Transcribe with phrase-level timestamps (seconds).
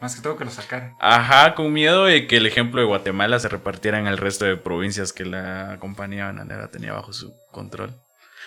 [0.00, 0.94] Más que todo que lo sacaran.
[1.00, 4.56] Ajá, con miedo de que el ejemplo de Guatemala se repartiera en el resto de
[4.56, 7.92] provincias que la compañía bananera tenía bajo su control.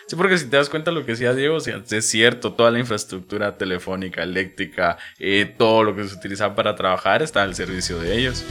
[0.08, 3.58] Sí, porque si te das cuenta lo que decía Diego, es cierto, toda la infraestructura
[3.58, 8.46] telefónica, eléctrica, eh, todo lo que se utilizaba para trabajar está al servicio de ellos.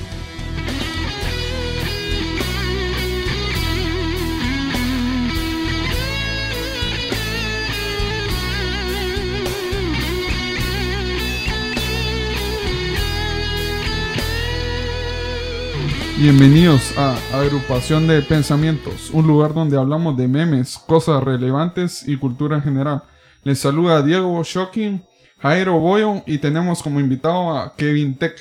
[16.20, 22.56] Bienvenidos a Agrupación de Pensamientos, un lugar donde hablamos de memes, cosas relevantes y cultura
[22.56, 23.04] en general.
[23.42, 25.02] Les saluda Diego Shocking,
[25.38, 28.38] Jairo Boyo y tenemos como invitado a Kevin Tech.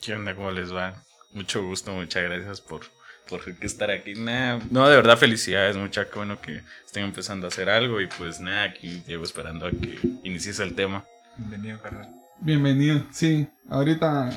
[0.00, 0.36] ¿Qué onda?
[0.36, 1.02] ¿Cómo les va?
[1.32, 2.82] Mucho gusto, muchas gracias por,
[3.28, 4.14] por estar aquí.
[4.14, 8.62] no, de verdad felicidades, mucha bueno que estén empezando a hacer algo y pues nada,
[8.62, 11.04] aquí llevo esperando a que inicies el tema.
[11.36, 12.08] Bienvenido, carnal.
[12.38, 13.48] Bienvenido, sí.
[13.68, 14.30] Ahorita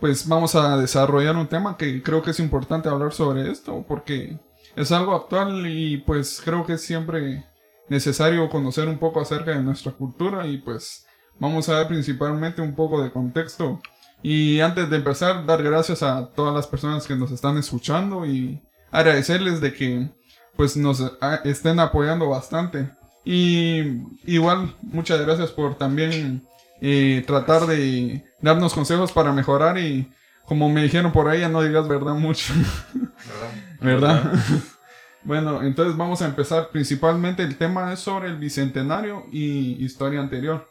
[0.00, 4.38] pues vamos a desarrollar un tema que creo que es importante hablar sobre esto porque
[4.76, 7.44] es algo actual y pues creo que es siempre
[7.88, 11.06] necesario conocer un poco acerca de nuestra cultura y pues
[11.38, 13.80] vamos a ver principalmente un poco de contexto.
[14.22, 18.62] Y antes de empezar dar gracias a todas las personas que nos están escuchando y
[18.90, 20.08] agradecerles de que
[20.56, 21.02] pues nos
[21.44, 22.90] estén apoyando bastante.
[23.24, 26.46] Y igual muchas gracias por también
[26.84, 30.10] eh, tratar de darnos consejos para mejorar y
[30.44, 32.52] como me dijeron por ahí, ya no digas verdad mucho.
[33.80, 34.24] ¿Verdad?
[34.24, 34.32] ¿Verdad?
[35.24, 36.70] bueno, entonces vamos a empezar.
[36.70, 40.68] Principalmente el tema es sobre el bicentenario y historia anterior.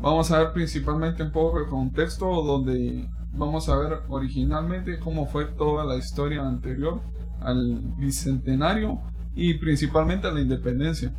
[0.00, 5.46] Vamos a ver principalmente un poco el contexto donde vamos a ver originalmente cómo fue
[5.46, 7.00] toda la historia anterior
[7.40, 9.00] al bicentenario
[9.34, 11.12] y principalmente a la independencia.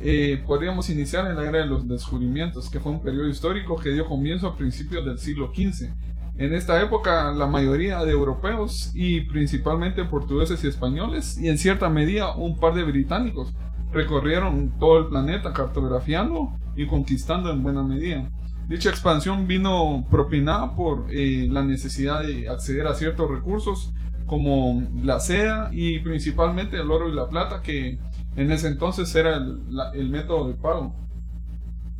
[0.00, 3.90] Eh, podríamos iniciar en la era de los descubrimientos, que fue un periodo histórico que
[3.90, 5.90] dio comienzo a principios del siglo XV.
[6.36, 11.88] En esta época, la mayoría de europeos y principalmente portugueses y españoles, y en cierta
[11.88, 13.52] medida un par de británicos,
[13.92, 18.30] recorrieron todo el planeta cartografiando y conquistando en buena medida.
[18.68, 23.92] Dicha expansión vino propinada por eh, la necesidad de acceder a ciertos recursos
[24.26, 27.98] como la seda y principalmente el oro y la plata que
[28.38, 30.94] en ese entonces era el, método de pago.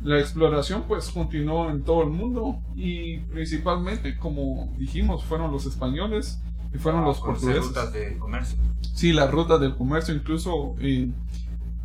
[0.01, 6.39] La exploración pues continuó en todo el mundo y principalmente, como dijimos, fueron los españoles
[6.73, 7.65] y fueron los portugueses.
[7.65, 8.57] rutas de comercio.
[8.95, 10.75] Sí, las rutas del comercio incluso.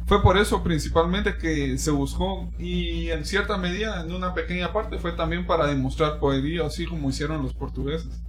[0.06, 4.98] fue por eso principalmente que se buscó y en cierta medida, en una pequeña parte,
[4.98, 8.22] fue también para demostrar poderío, así como hicieron los portugueses.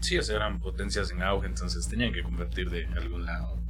[0.00, 3.61] Sí, eran potencias en auge, entonces tenían que convertir de algún lado.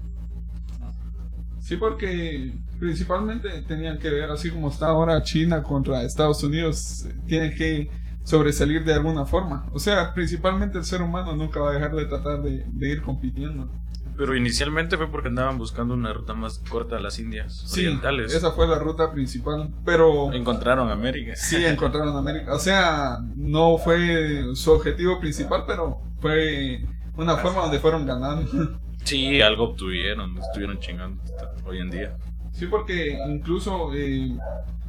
[1.63, 7.55] Sí, porque principalmente tenían que ver, así como está ahora China contra Estados Unidos, tiene
[7.55, 7.89] que
[8.25, 9.67] sobresalir de alguna forma.
[9.73, 13.71] O sea, principalmente el ser humano nunca va a dejar de tratar de, ir compitiendo.
[14.17, 18.35] Pero inicialmente fue porque andaban buscando una ruta más corta a las Indias sí, orientales.
[18.35, 20.33] Esa fue la ruta principal, pero...
[20.33, 21.37] Encontraron América.
[21.37, 22.55] Sí, encontraron América.
[22.55, 26.85] O sea, no fue su objetivo principal, pero fue
[27.17, 28.51] una forma donde fueron ganando.
[29.05, 31.23] Sí, algo obtuvieron, estuvieron chingando
[31.67, 32.17] hoy en día.
[32.53, 34.37] Sí, porque incluso eh,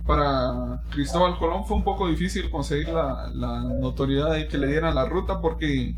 [0.06, 3.32] para Cristóbal Colón fue un poco difícil conseguir la,
[3.80, 5.96] notoriedad de que le dieran la ruta porque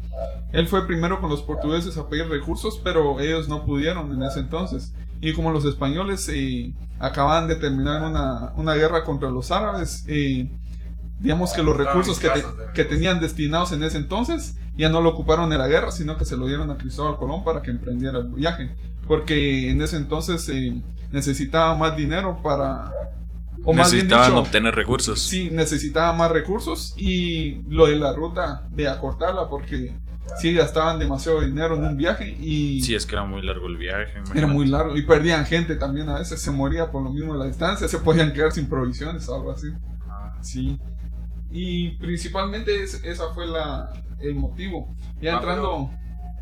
[0.52, 4.40] él fue primero con los portugueses a pedir recursos, pero ellos no pudieron en ese
[4.40, 4.94] entonces.
[5.22, 10.52] Y como los españoles eh, acababan de terminar una, una, guerra contra los árabes, eh,
[11.20, 12.30] digamos que los recursos que,
[12.74, 16.26] que tenían destinados en ese entonces ya no lo ocuparon en la guerra, sino que
[16.26, 18.76] se lo dieron a Cristóbal Colón para que emprendiera el viaje.
[19.08, 20.82] Porque en ese entonces eh,
[21.12, 22.92] necesitaba más dinero para...
[23.64, 25.20] O Necesitaban obtener recursos.
[25.20, 29.92] Sí, necesitaba más recursos y lo de la ruta de acortarla porque
[30.38, 32.82] sí gastaban demasiado dinero en un viaje y...
[32.82, 34.22] Sí, es que era muy largo el viaje.
[34.36, 37.46] Era muy largo y perdían gente también a veces, se moría por lo mismo la
[37.46, 39.70] distancia, se podían quedar sin provisiones o algo así.
[40.08, 40.38] Ah.
[40.42, 40.78] Sí.
[41.50, 43.90] Y principalmente esa fue la,
[44.30, 44.94] el motivo.
[45.22, 45.90] Ya ah, entrando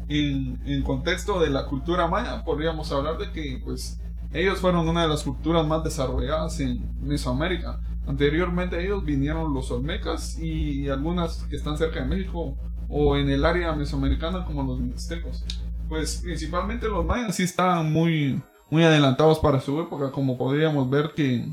[0.07, 3.99] en, en, contexto de la cultura maya, podríamos hablar de que pues
[4.33, 7.79] ellos fueron una de las culturas más desarrolladas en Mesoamérica.
[8.07, 12.57] Anteriormente ellos vinieron los olmecas y algunas que están cerca de México
[12.89, 15.45] o en el área mesoamericana como los mixtecos.
[15.87, 21.11] Pues principalmente los mayas sí estaban muy, muy adelantados para su época, como podríamos ver
[21.15, 21.45] que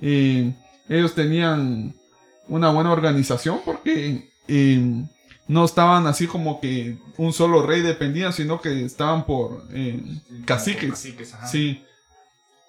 [0.00, 0.54] eh,
[0.88, 1.94] ellos tenían
[2.48, 5.04] una buena organización porque eh,
[5.46, 10.02] no estaban así como que un solo rey dependía, sino que estaban por eh,
[10.46, 11.14] caciques.
[11.50, 11.84] sí.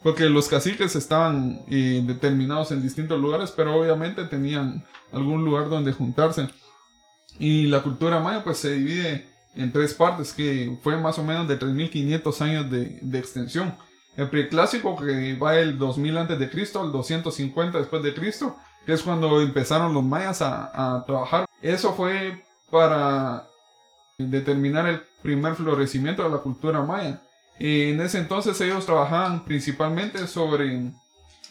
[0.03, 5.93] porque los caciques estaban eh, determinados en distintos lugares, pero obviamente tenían algún lugar donde
[5.93, 6.49] juntarse.
[7.39, 11.47] Y la cultura maya pues se divide en tres partes, que fue más o menos
[11.47, 13.75] de 3.500 años de, de extensión.
[14.17, 18.55] El preclásico que va el 2000 antes de Cristo al 250 después de Cristo,
[18.85, 21.45] que es cuando empezaron los mayas a, a trabajar.
[21.61, 22.44] Eso fue
[22.75, 23.47] para
[24.17, 27.21] determinar el primer florecimiento de la cultura maya.
[27.57, 30.91] En ese entonces ellos trabajaban principalmente sobre,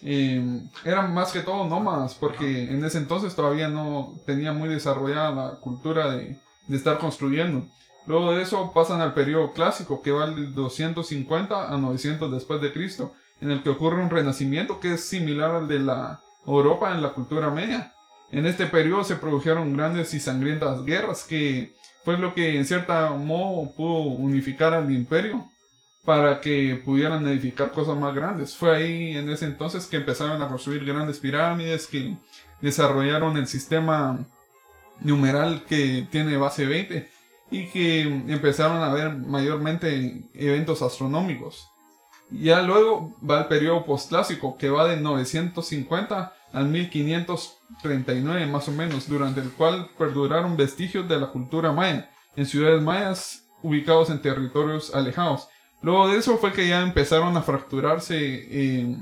[0.03, 5.31] eh, eran más que todo nómadas, porque en ese entonces todavía no tenía muy desarrollada
[5.31, 7.67] la cultura de, de estar construyendo.
[8.06, 12.70] Luego de eso pasan al periodo clásico, que va del 250 a 900 después de
[12.70, 17.00] Cristo, en el que ocurre un renacimiento que es similar al de la Europa en
[17.00, 17.94] la cultura media.
[18.34, 21.72] En este periodo se produjeron grandes y sangrientas guerras que
[22.04, 25.48] fue lo que en cierta modo pudo unificar al imperio
[26.04, 28.56] para que pudieran edificar cosas más grandes.
[28.56, 32.16] Fue ahí en ese entonces que empezaron a construir grandes pirámides, que
[32.60, 34.26] desarrollaron el sistema
[35.00, 37.08] numeral que tiene base 20
[37.52, 41.69] y que empezaron a ver mayormente eventos astronómicos.
[42.32, 49.09] Ya luego va el periodo postclásico que va de 950 al 1539 más o menos,
[49.09, 54.95] durante el cual perduraron vestigios de la cultura maya en ciudades mayas ubicados en territorios
[54.95, 55.49] alejados.
[55.83, 58.97] Luego de eso fue que ya empezaron a fracturarse, eh,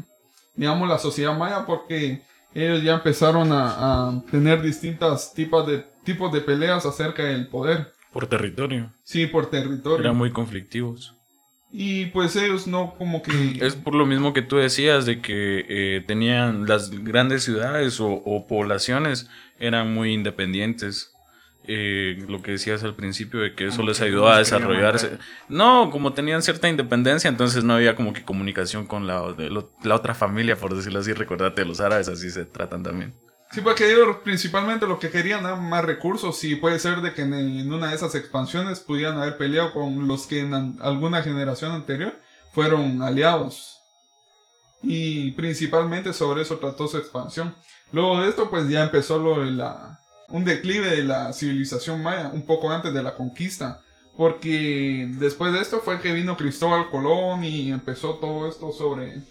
[0.56, 2.22] digamos, la sociedad maya porque
[2.54, 7.92] ellos ya empezaron a, a tener distintas tipos de, tipos de peleas acerca del poder.
[8.12, 8.92] Por territorio.
[9.04, 10.04] Sí, por territorio.
[10.04, 11.16] Eran muy conflictivos.
[11.72, 13.58] Y pues ellos no como que...
[13.62, 18.10] Es por lo mismo que tú decías de que eh, tenían las grandes ciudades o,
[18.10, 21.12] o poblaciones eran muy independientes.
[21.66, 25.18] Eh, lo que decías al principio de que eso Como les que ayudó a desarrollarse.
[25.48, 29.34] No, como tenían cierta independencia, entonces no había como que comunicación con la,
[29.82, 31.12] la otra familia, por decirlo así.
[31.12, 33.14] Recordate, los árabes así se tratan también.
[33.52, 37.20] Sí, porque ellos principalmente lo que querían era más recursos y puede ser de que
[37.20, 42.18] en, una de esas expansiones pudieran haber peleado con los que en alguna generación anterior
[42.52, 43.78] fueron aliados.
[44.82, 47.54] Y principalmente sobre eso trató su expansión.
[47.92, 52.46] Luego de esto pues ya empezó lo la, un declive de la civilización maya un
[52.46, 53.82] poco antes de la conquista.
[54.16, 59.22] Porque después de esto fue que vino Cristóbal Colón y empezó todo esto sobre,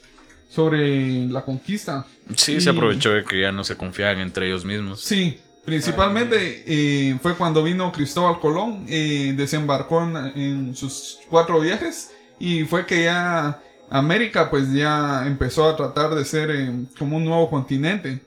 [0.51, 2.05] sobre la conquista.
[2.35, 5.01] Sí, se aprovechó de que ya no se confiaban entre ellos mismos.
[5.01, 12.11] Sí, principalmente eh, fue cuando vino Cristóbal Colón, eh, desembarcó en, en sus cuatro viajes
[12.37, 17.25] y fue que ya América pues ya empezó a tratar de ser eh, como un
[17.25, 18.19] nuevo continente.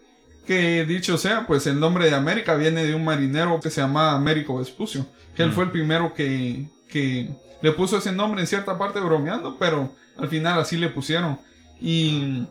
[0.46, 4.12] Que dicho sea, pues el nombre de América viene de un marinero que se llamaba
[4.12, 5.52] Américo Vespucio, que él Mm.
[5.52, 7.28] fue el primero que, que
[7.62, 11.38] le puso ese nombre en cierta parte bromeando, pero al final así le pusieron.
[11.80, 12.46] Y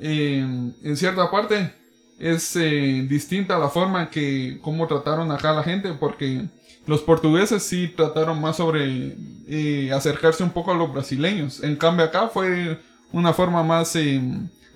[0.00, 0.38] eh,
[0.82, 1.72] en cierta parte
[2.18, 6.46] es eh, distinta la forma que cómo trataron acá a la gente porque
[6.86, 9.16] los portugueses sí trataron más sobre
[9.48, 11.62] eh, acercarse un poco a los brasileños.
[11.62, 12.78] En cambio acá fue
[13.12, 14.20] una forma más eh,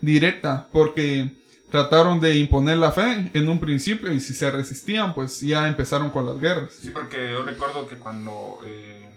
[0.00, 1.30] directa porque
[1.70, 6.10] trataron de imponer la fe en un principio y si se resistían pues ya empezaron
[6.10, 6.72] con las guerras.
[6.80, 9.08] Sí, porque yo recuerdo que cuando eh,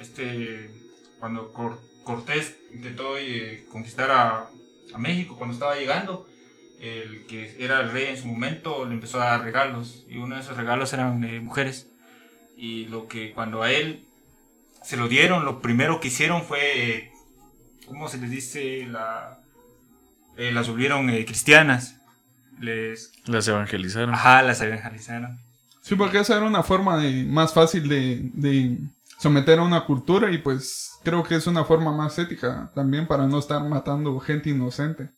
[0.00, 0.70] este
[1.20, 4.48] cuando Cor- Cortés intentó eh, conquistar a,
[4.94, 6.28] a México cuando estaba llegando,
[6.80, 10.34] el que era el rey en su momento le empezó a dar regalos y uno
[10.34, 11.88] de esos regalos eran eh, mujeres
[12.56, 14.04] y lo que cuando a él
[14.82, 16.60] se lo dieron, lo primero que hicieron fue,
[16.96, 17.10] eh,
[17.86, 18.86] ¿cómo se les dice?
[18.86, 19.38] La,
[20.36, 21.96] eh, las volvieron eh, cristianas.
[22.60, 24.14] Les, Las evangelizaron.
[24.14, 25.38] ajá, las evangelizaron.
[25.80, 28.78] Sí, porque esa era una forma de, más fácil de, de
[29.24, 33.26] someter a una cultura y pues creo que es una forma más ética también para
[33.26, 35.12] no estar matando gente inocente.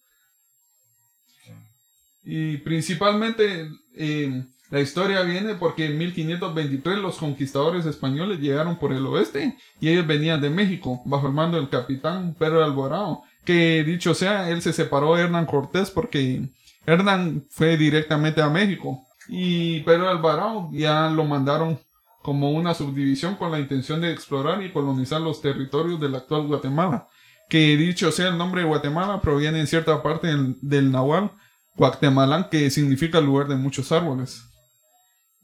[2.23, 9.05] Y principalmente eh, la historia viene porque en 1523 los conquistadores españoles llegaron por el
[9.07, 13.23] oeste y ellos venían de México bajo el mando del capitán Pedro Alvarado.
[13.45, 16.49] Que dicho sea, él se separó de Hernán Cortés porque
[16.87, 21.81] Hernán fue directamente a México y Pedro Alvarado ya lo mandaron
[22.26, 27.06] como una subdivisión con la intención de explorar y colonizar los territorios del actual Guatemala.
[27.49, 31.30] Que dicho sea el nombre de Guatemala proviene en cierta parte del, del nahual
[31.76, 34.42] Guatemalán, que significa lugar de muchos árboles.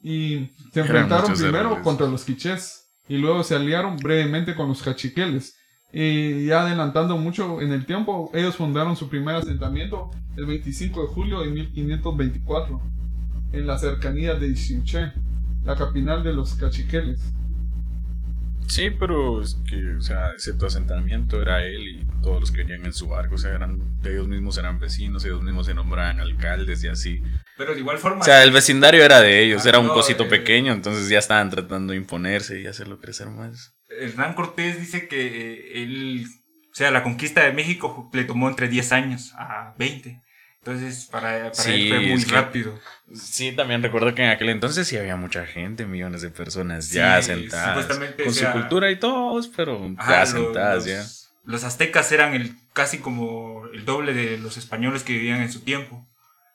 [0.03, 1.85] Y se enfrentaron primero árboles.
[1.85, 5.55] contra los quichés y luego se aliaron brevemente con los cachiqueles.
[5.93, 11.07] Y ya adelantando mucho en el tiempo, ellos fundaron su primer asentamiento el 25 de
[11.07, 12.83] julio de 1524
[13.53, 15.13] en la cercanía de Ixinché,
[15.65, 17.21] la capital de los cachiqueles.
[18.69, 22.59] Sí, pero es que, o sea, ese tu asentamiento era él y todos los que
[22.59, 26.21] venían en su barco, o sea, eran, ellos mismos eran vecinos, ellos mismos se nombraban
[26.21, 27.23] alcaldes y así.
[27.59, 28.21] Pero de igual forma.
[28.21, 31.09] O sea, el vecindario era de ellos, Ah, era un no, cosito eh, pequeño, entonces
[31.09, 33.75] ya estaban tratando de imponerse y hacerlo crecer más.
[33.91, 36.25] Hernán Cortés dice que eh, él,
[36.71, 40.23] o sea, la conquista de México le tomó entre 10 años a 20.
[40.65, 42.79] Entonces, para, para Sí, él fue muy que- rápido.
[43.15, 47.21] Sí, también recuerdo que en aquel entonces sí había mucha gente, millones de personas ya
[47.21, 51.05] supuestamente, Con o su cultura y todos, pero Ajá, ya asentadas los, ya.
[51.45, 55.61] Los aztecas eran el, casi como el doble de los españoles que vivían en su
[55.63, 56.07] tiempo.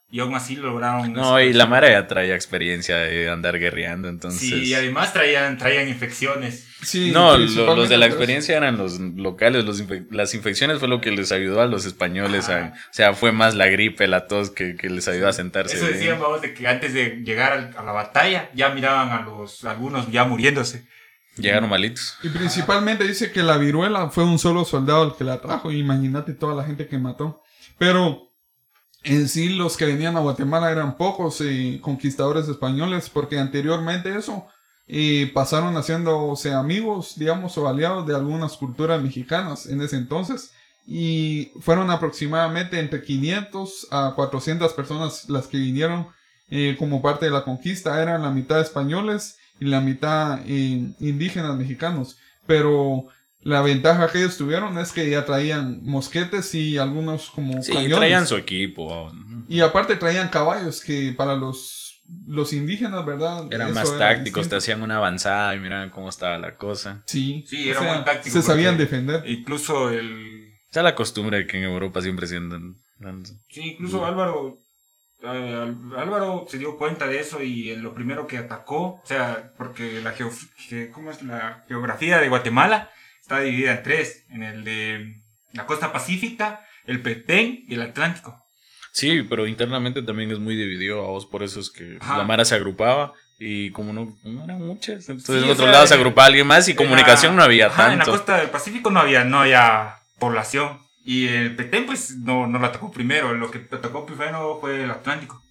[0.10, 1.12] Y aún así lograron.
[1.12, 4.40] No, y la Mara ya traía experiencia de andar guerreando, entonces...
[4.40, 6.66] Sí, y además traían, traían infecciones.
[6.82, 10.88] Sí, no, lo- los de la experiencia eran los locales, los infe- las infecciones fue
[10.88, 14.28] lo que les ayudó a los españoles, a- o sea, fue más la gripe, la
[14.28, 15.76] tos que, que les ayudó a sentarse.
[15.76, 15.98] Eso bien.
[15.98, 20.10] decían, vamos, de que antes de llegar a la batalla ya miraban a los algunos
[20.10, 20.88] ya muriéndose.
[21.36, 22.18] Llegaron malitos.
[22.24, 25.72] Y principalmente dice que la viruela fue un solo soldado el que la trajo.
[25.72, 27.44] Imagínate toda la gente que mató.
[27.78, 28.27] Pero
[29.08, 34.48] en sí los que venían a Guatemala eran pocos eh, conquistadores españoles porque anteriormente eso
[34.90, 40.54] eh, pasaron haciéndose amigos, digamos, o aliados de algunas culturas mexicanas en ese entonces.
[40.86, 46.08] Y fueron aproximadamente entre 500 a 400 personas las que vinieron
[46.50, 48.02] eh, como parte de la conquista.
[48.02, 52.18] Eran la mitad españoles y la mitad eh, indígenas mexicanos.
[52.46, 53.08] Pero
[53.48, 57.98] la ventaja que ellos tuvieron es que ya traían mosquetes y algunos como Sí, cañones.
[57.98, 59.12] traían su equipo.
[59.48, 63.46] Y aparte traían caballos que para los, los indígenas, ¿verdad?
[63.52, 67.04] Eran Eso más era tácticos, te hacían una avanzada y miraban cómo estaba la cosa.
[67.06, 69.24] Sí, Sí, o era sea, muy táctico Se sabían defender.
[69.26, 70.52] Incluso el.
[70.70, 72.76] Esa es la costumbre de que en Europa siempre sientan.
[73.50, 74.58] Sí, incluso Álvaro.
[75.24, 80.02] eh, Álvaro se dio cuenta de eso y lo primero que atacó, o sea, porque
[80.02, 81.22] la, geo- ge- ¿cómo es?
[81.24, 82.90] la geografía de Guatemala
[83.28, 85.16] está dividida en tres, en el de
[85.52, 88.42] la costa pacífica, el Petén y el Atlántico.
[88.94, 92.18] Sí, pero internamente también es muy dividido a vos, por eso es que Ajá.
[92.20, 95.74] la Mara se agrupaba y como no, no eran muchas, entonces Sí, en otro sea,
[95.74, 98.12] lado se agrupaba alguien más y comunicación la- no había ajá, En la tanto.
[98.18, 100.80] costa del Pacífico no había, no había población.
[101.04, 103.34] Y el Petén, pues, no, no lo atacó primero.
[103.34, 105.42] Lo que atacó primero fue el Atlántico.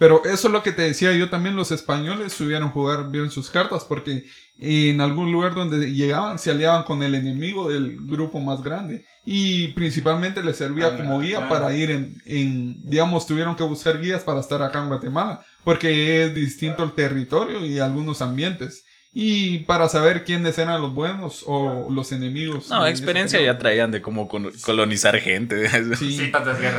[0.00, 3.50] Pero eso es lo que te decía yo también, los españoles subieron jugar bien sus
[3.50, 4.24] cartas porque
[4.58, 9.68] en algún lugar donde llegaban se aliaban con el enemigo del grupo más grande y
[9.68, 11.48] principalmente les servía Ah, como guía ah.
[11.50, 16.24] para ir en, en, digamos, tuvieron que buscar guías para estar acá en Guatemala porque
[16.24, 21.88] es distinto el territorio y algunos ambientes y para saber quiénes eran los buenos o
[21.90, 22.70] los enemigos.
[22.70, 25.68] No, experiencia ya traían de cómo colonizar gente.
[25.98, 26.16] Sí.
[26.16, 26.32] Sí.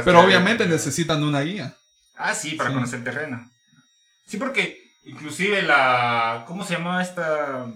[0.05, 1.75] Pero obviamente necesitan una guía.
[2.23, 2.75] Ah, sí, para Sí.
[2.75, 3.51] conocer el terreno.
[4.25, 6.43] Sí, porque inclusive la...
[6.47, 7.67] ¿Cómo se llamaba esta?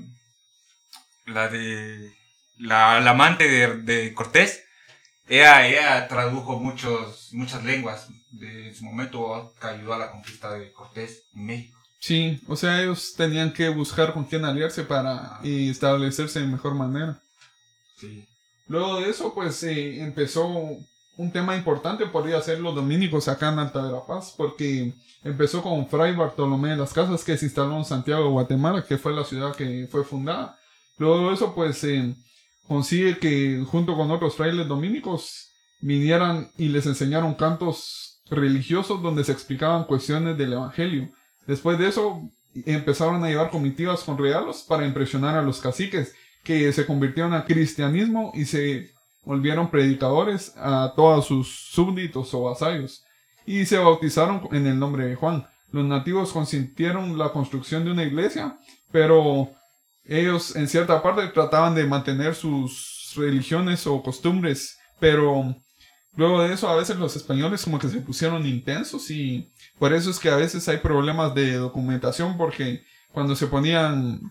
[1.25, 2.13] La de...
[2.57, 4.63] La, la amante de, de Cortés.
[5.27, 10.71] Ella, ella tradujo muchos, muchas lenguas de su momento que ayudó a la conquista de
[10.71, 11.79] Cortés en México.
[11.99, 16.75] Sí, o sea, ellos tenían que buscar con quién aliarse para eh, establecerse de mejor
[16.75, 17.19] manera.
[17.99, 18.25] Sí.
[18.67, 20.47] Luego de eso, pues eh, empezó
[21.17, 24.93] un tema importante, podría ser los dominicos acá en Alta Verapaz, porque
[25.23, 29.13] empezó con Fray Bartolomé de las Casas, que se instaló en Santiago, Guatemala, que fue
[29.13, 30.57] la ciudad que fue fundada.
[30.97, 32.15] Luego de eso, pues eh,
[32.67, 39.31] consigue que junto con otros frailes dominicos vinieran y les enseñaron cantos religiosos donde se
[39.31, 41.11] explicaban cuestiones del Evangelio.
[41.47, 42.21] Después de eso,
[42.65, 47.45] empezaron a llevar comitivas con regalos para impresionar a los caciques, que se convirtieron al
[47.45, 48.94] cristianismo y se
[49.25, 53.03] volvieron predicadores a todos sus súbditos o vasallos,
[53.45, 55.47] y se bautizaron en el nombre de Juan.
[55.71, 58.57] Los nativos consintieron la construcción de una iglesia,
[58.91, 59.49] pero
[60.05, 65.55] ellos en cierta parte trataban de mantener sus religiones o costumbres, pero
[66.15, 70.09] luego de eso a veces los españoles como que se pusieron intensos y por eso
[70.09, 74.21] es que a veces hay problemas de documentación porque cuando se ponían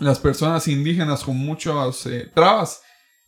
[0.00, 2.82] las personas indígenas con muchas eh, trabas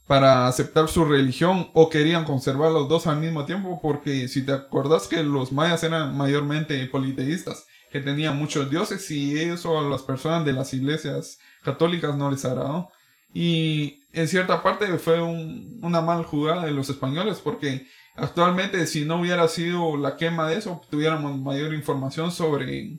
[0.07, 4.53] para aceptar su religión o querían conservar los dos al mismo tiempo porque si te
[4.53, 10.03] acordás que los mayas eran mayormente politeístas que tenían muchos dioses y eso a las
[10.03, 12.91] personas de las iglesias católicas no les agradó.
[13.35, 19.05] Y en cierta parte fue un- una mal jugada de los españoles porque actualmente si
[19.05, 22.99] no hubiera sido la quema de eso tuviéramos mayor información sobre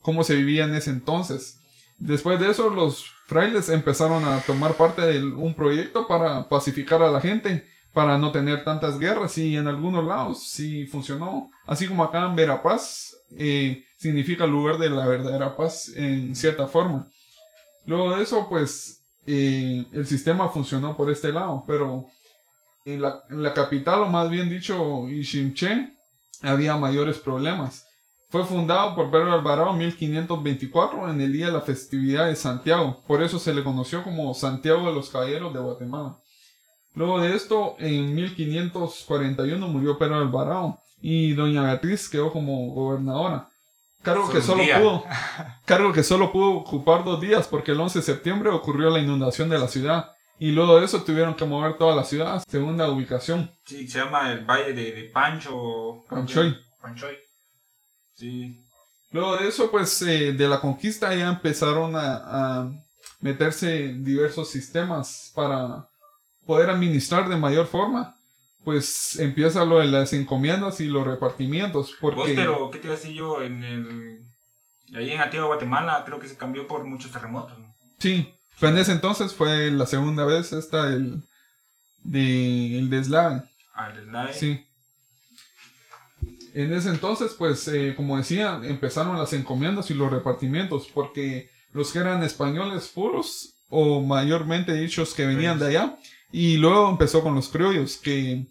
[0.00, 1.58] cómo se vivía en ese entonces.
[1.98, 7.10] Después de eso, los frailes empezaron a tomar parte de un proyecto para pacificar a
[7.10, 11.50] la gente, para no tener tantas guerras, y en algunos lados sí funcionó.
[11.66, 17.08] Así como acá en Verapaz, eh, significa lugar de la verdadera paz en cierta forma.
[17.86, 22.06] Luego de eso, pues eh, el sistema funcionó por este lado, pero
[22.84, 25.94] en la, capital, o más bien dicho, Ishimche,
[26.42, 27.86] había mayores problemas.
[28.34, 33.00] Fue fundado por Pedro Alvarado en 1524 en el día de la festividad de Santiago.
[33.06, 36.16] Por eso se le conoció como Santiago de los Caballeros de Guatemala.
[36.96, 43.46] Luego de esto, en 1541 murió Pedro Alvarado y doña Beatriz quedó como gobernadora.
[44.02, 45.04] Cargo que, solo pudo,
[45.64, 49.48] cargo que solo pudo ocupar dos días porque el 11 de septiembre ocurrió la inundación
[49.48, 50.10] de la ciudad.
[50.40, 53.52] Y luego de eso tuvieron que mover toda la ciudad, segunda ubicación.
[53.64, 56.02] Sí, se llama el Valle de, de Pancho.
[56.10, 56.58] Panchoy.
[56.82, 57.23] Panchoy.
[58.14, 58.60] Sí.
[59.10, 62.72] Luego de eso, pues eh, de la conquista ya empezaron a, a,
[63.20, 65.88] meterse diversos sistemas para
[66.46, 68.16] poder administrar de mayor forma.
[68.64, 71.94] Pues empieza lo de las encomiendas y los repartimientos.
[72.00, 72.16] Porque...
[72.16, 73.42] Vos, pero, ¿qué te iba a decir yo?
[73.42, 74.20] En el...
[74.94, 77.58] Ahí en Antigua Guatemala creo que se cambió por muchos terremotos.
[77.58, 77.74] ¿no?
[77.98, 81.22] Sí, fue en ese entonces fue la segunda vez esta el
[82.02, 83.42] de el deslave.
[83.74, 84.32] Ah, el deslave.
[84.34, 84.66] Sí.
[86.54, 91.92] En ese entonces, pues, eh, como decía, empezaron las encomiendas y los repartimientos, porque los
[91.92, 95.96] que eran españoles puros, o mayormente dichos que venían de allá,
[96.30, 98.46] y luego empezó con los criollos, que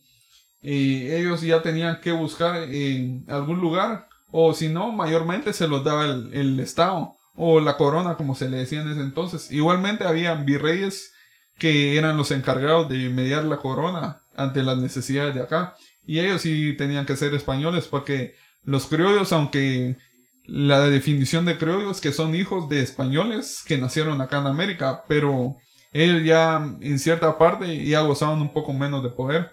[0.61, 5.83] eh, ellos ya tenían que buscar en algún lugar, o si no, mayormente se los
[5.85, 9.49] daba el, el Estado, o la corona, como se le decía en ese entonces.
[9.49, 11.13] Igualmente había virreyes
[11.57, 15.75] que eran los encargados de mediar la corona ante las necesidades de acá.
[16.05, 19.97] Y ellos sí tenían que ser españoles porque los criollos, aunque
[20.45, 25.57] la definición de criollos que son hijos de españoles que nacieron acá en América, pero
[25.91, 29.51] ellos ya en cierta parte ya gozaban un poco menos de poder.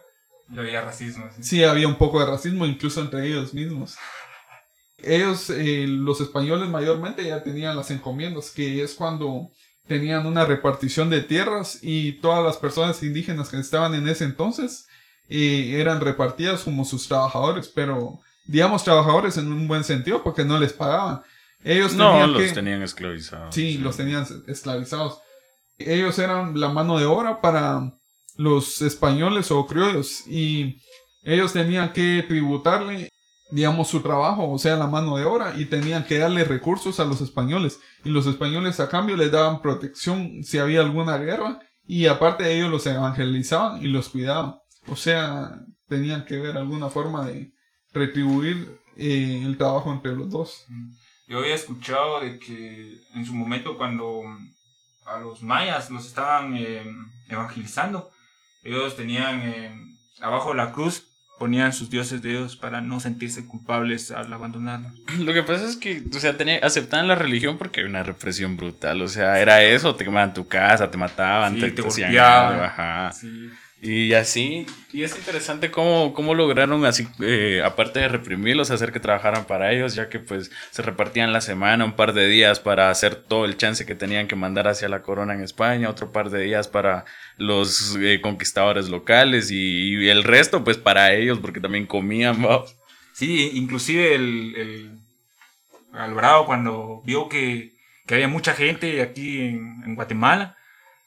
[0.53, 1.27] Y había racismo.
[1.37, 1.43] Sí.
[1.43, 3.97] Sí, había un poco de racismo incluso entre ellos mismos.
[4.99, 9.51] Ellos, eh, los españoles mayormente ya tenían las encomiendas, que es cuando
[9.87, 14.87] tenían una repartición de tierras y todas las personas indígenas que estaban en ese entonces
[15.31, 20.59] eh, eran repartidas como sus trabajadores, pero digamos trabajadores en un buen sentido porque no
[20.59, 21.23] les pagaban.
[21.63, 23.55] Ellos No, tenían los que- tenían esclavizados.
[23.55, 25.19] Sí, los tenían esclavizados.
[25.79, 27.93] Ellos eran la mano de obra para
[28.37, 30.83] los españoles o criollos y
[31.23, 33.09] ellos tenían que tributarle,
[33.51, 37.05] digamos, su trabajo, o sea, la mano de obra, y tenían que darle recursos a
[37.05, 37.79] los españoles.
[38.05, 42.71] Y los españoles a cambio les daban protección si había alguna guerra y aparte ellos
[42.71, 44.57] los evangelizaban y los cuidaban.
[44.91, 47.51] O sea, tenían que ver alguna forma de
[47.93, 50.67] retribuir eh, el trabajo entre los dos.
[51.27, 54.23] Yo había escuchado de que en su momento cuando
[55.07, 56.83] a los mayas los estaban eh,
[57.29, 58.11] evangelizando,
[58.63, 59.73] ellos tenían eh,
[60.21, 61.07] abajo de la cruz,
[61.39, 64.93] ponían sus dioses de ellos para no sentirse culpables al abandonarlos.
[65.19, 68.57] Lo que pasa es que, o sea, tenía, aceptaban la religión porque había una represión
[68.57, 69.01] brutal.
[69.03, 72.11] O sea, era eso, te quemaban tu casa, te mataban, Sí, te, te te hacían
[72.11, 72.53] golpeaban.
[72.53, 73.13] algo, ajá.
[73.13, 73.51] Sí.
[73.83, 79.01] Y así, y es interesante cómo, cómo lograron así, eh, aparte de reprimirlos, hacer que
[79.01, 82.91] trabajaran para ellos, ya que pues se repartían la semana, un par de días para
[82.91, 86.29] hacer todo el chance que tenían que mandar hacia la corona en España, otro par
[86.29, 87.07] de días para
[87.39, 92.65] los eh, conquistadores locales y, el resto pues para ellos, porque también comían, ¿va?
[93.15, 94.99] Sí, inclusive el, el
[95.95, 97.73] Alvarado cuando vio que,
[98.07, 100.59] que había mucha gente aquí en, en Guatemala,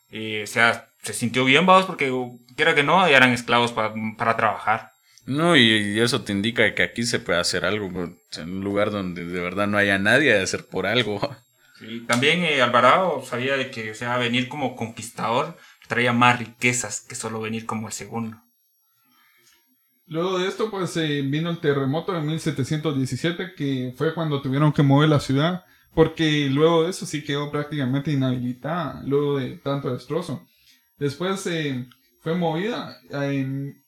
[0.09, 2.11] eh, o sea, se sintió bien, vamos, porque
[2.55, 4.91] quiera que no, eran esclavos para, para trabajar.
[5.25, 8.91] No, y, y eso te indica que aquí se puede hacer algo, en un lugar
[8.91, 11.19] donde de verdad no haya nadie de hacer por algo.
[11.79, 17.01] Sí, También eh, Alvarado sabía de que, o sea, venir como conquistador traía más riquezas
[17.01, 18.37] que solo venir como el segundo.
[20.05, 24.83] Luego de esto, pues eh, vino el terremoto de 1717, que fue cuando tuvieron que
[24.83, 30.45] mover la ciudad, porque luego de eso sí quedó prácticamente inhabilitada, luego de tanto destrozo.
[31.03, 31.85] Después eh,
[32.21, 33.83] fue movida, en-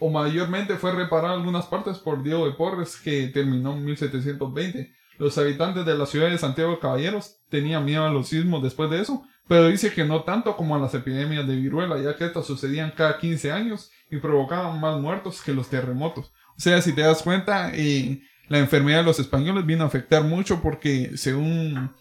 [0.00, 4.90] o mayormente fue reparada algunas partes por Diego de Porres, que terminó en 1720.
[5.18, 8.88] Los habitantes de la ciudad de Santiago de Caballeros tenían miedo a los sismos después
[8.90, 12.24] de eso, pero dice que no tanto como a las epidemias de viruela, ya que
[12.24, 16.32] estas sucedían cada 15 años y provocaban más muertos que los terremotos.
[16.56, 20.24] O sea, si te das cuenta, eh, la enfermedad de los españoles vino a afectar
[20.24, 21.92] mucho porque según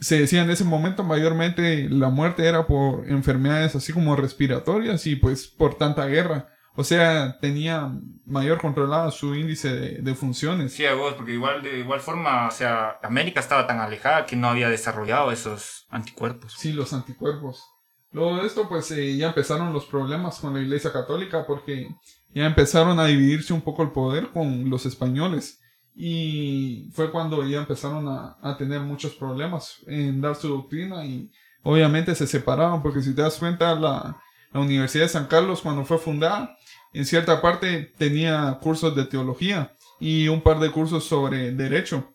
[0.00, 5.16] se decía en ese momento mayormente la muerte era por enfermedades así como respiratorias y
[5.16, 6.48] pues por tanta guerra.
[6.76, 7.92] O sea, tenía
[8.24, 10.72] mayor controlada su índice de, de funciones.
[10.72, 14.36] Sí, a vos, porque igual de igual forma, o sea, América estaba tan alejada que
[14.36, 16.54] no había desarrollado esos anticuerpos.
[16.56, 17.64] Sí, los anticuerpos.
[18.12, 21.88] Luego de esto, pues eh, ya empezaron los problemas con la Iglesia Católica porque
[22.34, 25.60] ya empezaron a dividirse un poco el poder con los españoles.
[26.02, 31.30] Y fue cuando ya empezaron a, a tener muchos problemas en dar su doctrina y
[31.62, 34.16] obviamente se separaron, porque si te das cuenta, la,
[34.50, 36.56] la Universidad de San Carlos, cuando fue fundada,
[36.94, 42.14] en cierta parte tenía cursos de teología y un par de cursos sobre derecho,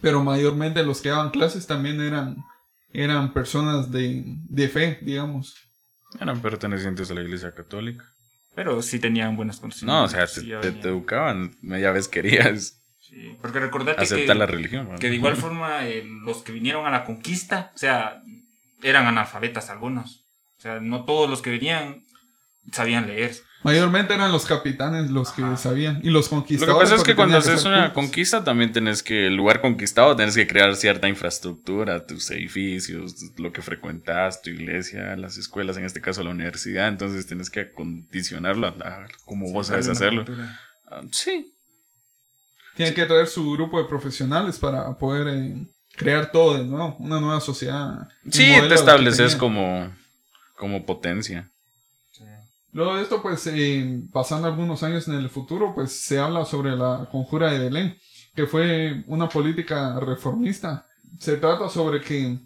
[0.00, 2.36] pero mayormente los que daban clases también eran,
[2.92, 5.56] eran personas de, de fe, digamos.
[6.20, 8.04] Eran pertenecientes a la Iglesia Católica.
[8.54, 9.92] Pero sí tenían buenas condiciones.
[9.92, 12.79] No, o sea, te, Sí, te educaban, media vez querías
[13.10, 14.88] Sí, porque recordate aceptar que, la religión.
[14.96, 18.22] de igual forma eh, los que vinieron a la conquista, o sea,
[18.82, 20.24] eran analfabetas algunos.
[20.58, 22.02] O sea, no todos los que venían
[22.72, 23.34] sabían leer.
[23.62, 25.56] Mayormente eran los capitanes los que Ajá.
[25.56, 26.76] sabían y los Lo conquistadores.
[26.76, 27.94] que pasa es que cuando haces una cultos.
[27.94, 33.52] conquista también tenés que, el lugar conquistado, tenés que crear cierta infraestructura, tus edificios, lo
[33.52, 38.66] que frecuentas, tu iglesia, las escuelas, en este caso la universidad, entonces tenés que acondicionarlo
[38.68, 40.24] a, a como vos sabes hacerlo.
[40.90, 41.52] Ah, sí,
[42.84, 45.66] Tienen que traer su grupo de profesionales para poder eh,
[45.96, 48.08] crear todo de nuevo, una nueva sociedad.
[48.30, 49.92] sí, te estableces como,
[50.56, 51.50] como potencia.
[52.12, 52.24] Sí.
[52.72, 56.74] Luego de esto, pues, eh, pasando algunos años en el futuro, pues se habla sobre
[56.74, 57.98] la conjura de Belén,
[58.34, 60.86] que fue una política reformista.
[61.18, 62.38] Se trata sobre que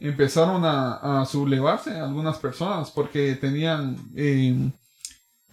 [0.00, 4.70] empezaron a, a sublevarse algunas personas porque tenían, eh,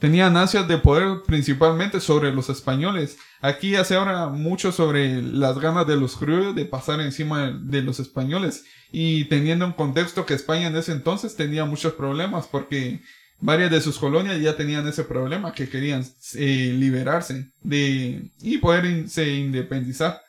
[0.01, 3.17] tenían ansias de poder principalmente sobre los españoles.
[3.39, 7.81] Aquí ya se habla mucho sobre las ganas de los criollos de pasar encima de,
[7.83, 12.99] los españoles y teniendo en contexto que España en ese entonces tenía muchos problemas porque
[13.39, 16.03] varias de sus colonias ya tenían ese problema que querían
[16.35, 20.19] eh, liberarse de y poder in- se independizar.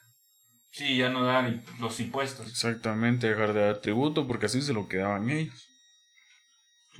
[0.70, 2.46] Sí, ya no dan los impuestos.
[2.48, 5.66] Exactamente, dejar de dar tributo porque así se lo quedaban ellos.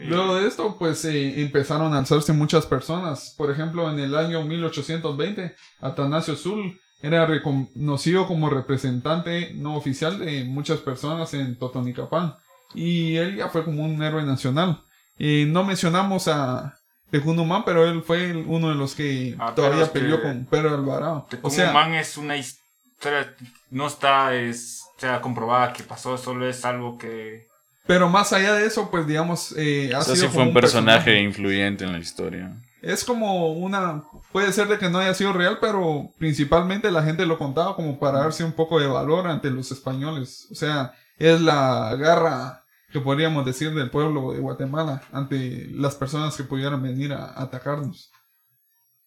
[0.02, 0.08] Sí.
[0.08, 3.34] Luego de esto, pues eh, empezaron a alzarse muchas personas.
[3.36, 10.44] Por ejemplo, en el año 1820, Atanasio Sul era reconocido como representante no oficial de
[10.44, 12.34] muchas personas en Totonicapán.
[12.74, 14.82] Y él ya fue como un héroe nacional.
[15.18, 16.78] Eh, no mencionamos a
[17.10, 20.46] Tecunumán, pero él fue el- uno de los que Ah, todavía es que- peleó con
[20.46, 21.26] Pedro Alvarado.
[21.28, 23.34] Que O sea, es una historia,
[23.70, 27.46] no está es, o sea, comprobada que pasó, solo es algo que...
[27.86, 30.54] pero más allá de eso, pues digamos, eh, ha O sea, sido sí fue un
[30.54, 32.56] personaje influyente en la historia.
[32.80, 34.02] Es como una.
[34.32, 37.98] Puede ser de que no haya sido real, pero principalmente la gente lo contaba como
[37.98, 40.48] para darse un poco de valor ante los españoles.
[40.50, 46.36] O sea, es la garra que podríamos decir del pueblo de Guatemala ante las personas
[46.36, 48.10] que pudieran venir a atacarnos.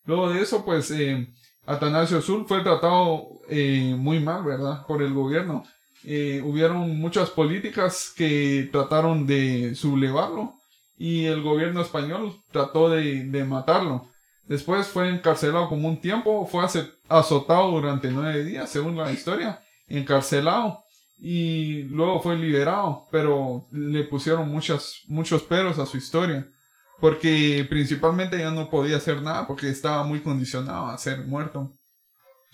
[0.06, 1.28] Luego de eso, pues, eh,
[1.66, 4.86] Atanasio Azul fue tratado eh, muy mal, ¿verdad?
[4.86, 5.64] Por el gobierno.
[6.08, 10.54] Eh, hubieron muchas políticas que trataron de sublevarlo
[10.98, 14.08] y el gobierno español trató de, de matarlo.
[14.48, 16.64] Después fue encarcelado como un tiempo, fue
[17.10, 20.86] azotado durante nueve días, según la historia, encarcelado
[21.18, 26.48] y luego fue liberado, pero le pusieron muchas, muchos peros a su historia,
[27.00, 31.74] porque principalmente ya no podía hacer nada porque estaba muy condicionado a ser muerto.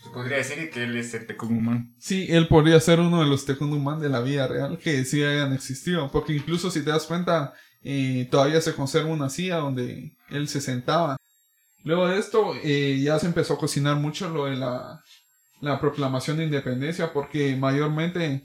[0.03, 1.93] Se podría decir que él es el Tecumumán.
[1.99, 5.53] Sí, él podría ser uno de los Tecundumán de la vida real que sí hayan
[5.53, 10.47] existido, porque incluso si te das cuenta, eh, todavía se conserva una silla donde él
[10.47, 11.17] se sentaba.
[11.83, 15.03] Luego de esto, eh, ya se empezó a cocinar mucho lo de la,
[15.61, 18.43] la proclamación de independencia, porque mayormente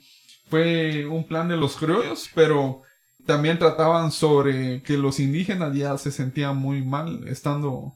[0.49, 2.83] fue un plan de los criollos, pero
[3.25, 7.95] también trataban sobre que los indígenas ya se sentían muy mal estando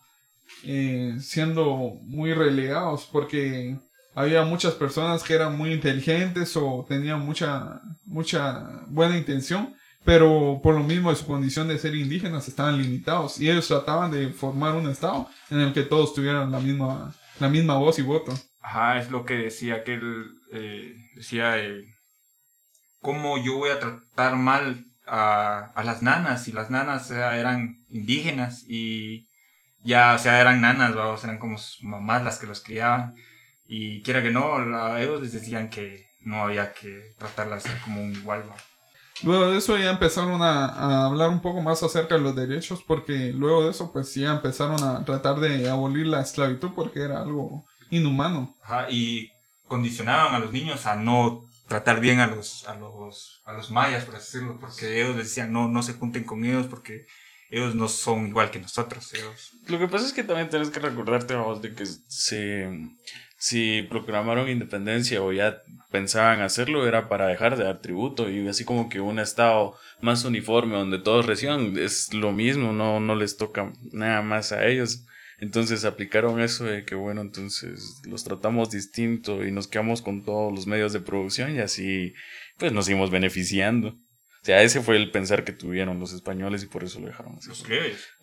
[0.63, 3.77] eh, siendo muy relegados porque
[4.13, 10.75] había muchas personas que eran muy inteligentes o tenían mucha mucha buena intención pero por
[10.75, 14.75] lo mismo de su condición de ser indígenas estaban limitados y ellos trataban de formar
[14.75, 18.33] un estado en el que todos tuvieran la misma la misma voz y voto.
[18.61, 21.85] Ajá, es lo que decía que él eh, decía eh,
[22.99, 27.83] cómo yo voy a tratar mal a, a las nanas y las nanas sea, eran
[27.89, 29.27] indígenas y
[29.83, 33.15] ya, o sea, eran nanas, vamos, eran como sus mamás las que los criaban
[33.65, 38.11] y quiera que no, a ellos les decían que no había que tratarlas como un
[38.11, 38.43] igual.
[38.49, 38.55] ¿va?
[39.23, 42.83] Luego de eso ya empezaron a, a hablar un poco más acerca de los derechos
[42.85, 47.21] porque luego de eso pues ya empezaron a tratar de abolir la esclavitud porque era
[47.21, 48.55] algo inhumano.
[48.63, 49.31] Ajá, y
[49.67, 54.03] condicionaban a los niños a no tratar bien a los, a los, a los mayas,
[54.03, 57.05] por así decirlo, porque ellos les decían no, no se junten con ellos porque
[57.51, 59.13] ellos no son igual que nosotros.
[59.13, 62.69] Ellos, Lo que pasa es que también tienes que recordarte, vamos, de que se,
[63.37, 65.61] si proclamaron independencia o ya
[65.91, 70.23] pensaban hacerlo, era para dejar de dar tributo y así como que un estado más
[70.23, 75.05] uniforme donde todos reciban es lo mismo, no, no les toca nada más a ellos.
[75.39, 80.53] Entonces aplicaron eso de que, bueno, entonces los tratamos distinto y nos quedamos con todos
[80.53, 82.13] los medios de producción y así,
[82.57, 83.97] pues nos seguimos beneficiando.
[84.41, 87.35] O sea, ese fue el pensar que tuvieron los españoles y por eso lo dejaron
[87.37, 87.49] así.
[87.49, 87.63] Los.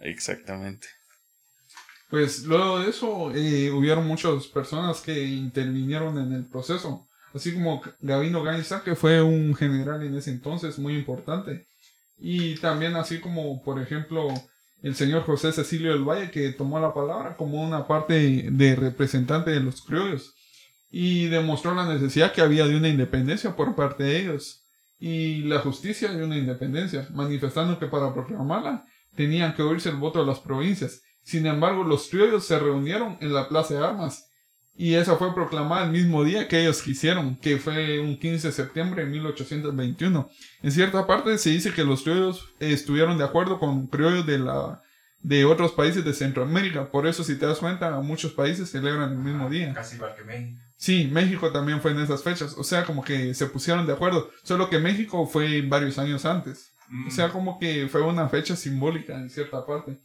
[0.01, 0.89] Exactamente.
[2.11, 7.83] Pues luego de eso eh, hubieron muchas personas que intervinieron en el proceso, así como
[8.01, 11.67] Gavino Gainza, que fue un general en ese entonces muy importante,
[12.17, 14.29] y también así como, por ejemplo,
[14.83, 19.51] el señor José Cecilio del Valle, que tomó la palabra como una parte de representante
[19.51, 20.35] de los criollos,
[20.91, 24.65] y demostró la necesidad que había de una independencia por parte de ellos,
[24.99, 28.85] y la justicia de una independencia, manifestando que para proclamarla
[29.15, 33.35] tenían que oírse el voto de las provincias, sin embargo, los criollos se reunieron en
[33.35, 34.33] la Plaza de Armas
[34.75, 38.53] y esa fue proclamada el mismo día que ellos quisieron, que fue un 15 de
[38.53, 40.31] septiembre de 1821.
[40.63, 44.81] En cierta parte se dice que los criollos estuvieron de acuerdo con criollos de la
[45.21, 46.91] de otros países de Centroamérica.
[46.91, 49.75] Por eso, si te das cuenta, muchos países celebran el mismo día.
[49.75, 50.61] Casi igual que México.
[50.77, 52.55] Sí, México también fue en esas fechas.
[52.57, 54.31] O sea, como que se pusieron de acuerdo.
[54.45, 56.71] Solo que México fue varios años antes.
[57.07, 59.99] O sea, como que fue una fecha simbólica en cierta parte.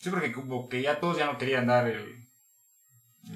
[0.00, 2.28] Sí, porque como que ya todos ya no querían dar el,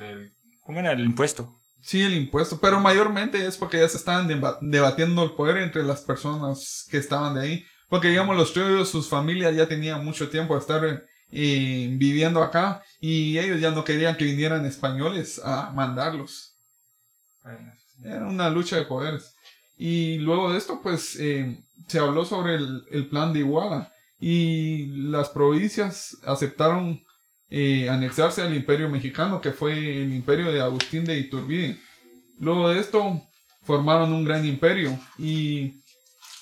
[0.01, 0.92] el ¿cómo era?
[0.92, 1.59] El impuesto.
[1.83, 5.83] Sí, el impuesto, pero mayormente es porque ya se estaban deba- debatiendo el poder entre
[5.83, 7.64] las personas que estaban de ahí.
[7.92, 12.83] Porque, digamos, los criollos, sus familias ya tenían mucho tiempo de estar eh, viviendo acá
[12.98, 16.57] y ellos ya no querían que vinieran españoles a mandarlos.
[18.02, 19.35] Era una lucha de poderes.
[19.76, 23.92] Y luego de esto, pues, eh, se habló sobre el, el plan de Iguala.
[24.18, 27.05] Y las provincias aceptaron
[27.50, 31.78] eh, anexarse al imperio mexicano, que fue el imperio de Agustín de Iturbide.
[32.40, 33.20] Luego de esto,
[33.64, 34.98] formaron un gran imperio.
[35.18, 35.82] Y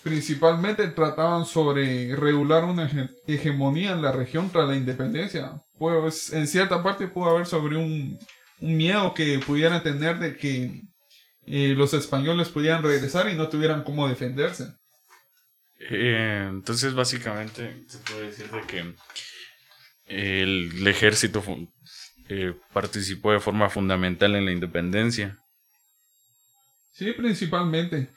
[0.02, 5.52] principalmente trataban sobre regular una hege- hegemonía en la región tras la independencia.
[5.78, 8.18] Pues en cierta parte pudo haber sobre un,
[8.60, 10.82] un miedo que pudieran tener de que
[11.46, 14.72] eh, los españoles pudieran regresar y no tuvieran cómo defenderse.
[15.90, 18.78] Eh, entonces, básicamente, se puede decir de que
[20.06, 21.42] el, el ejército
[22.28, 25.38] eh, participó de forma fundamental en la independencia.
[26.92, 28.10] Sí, principalmente.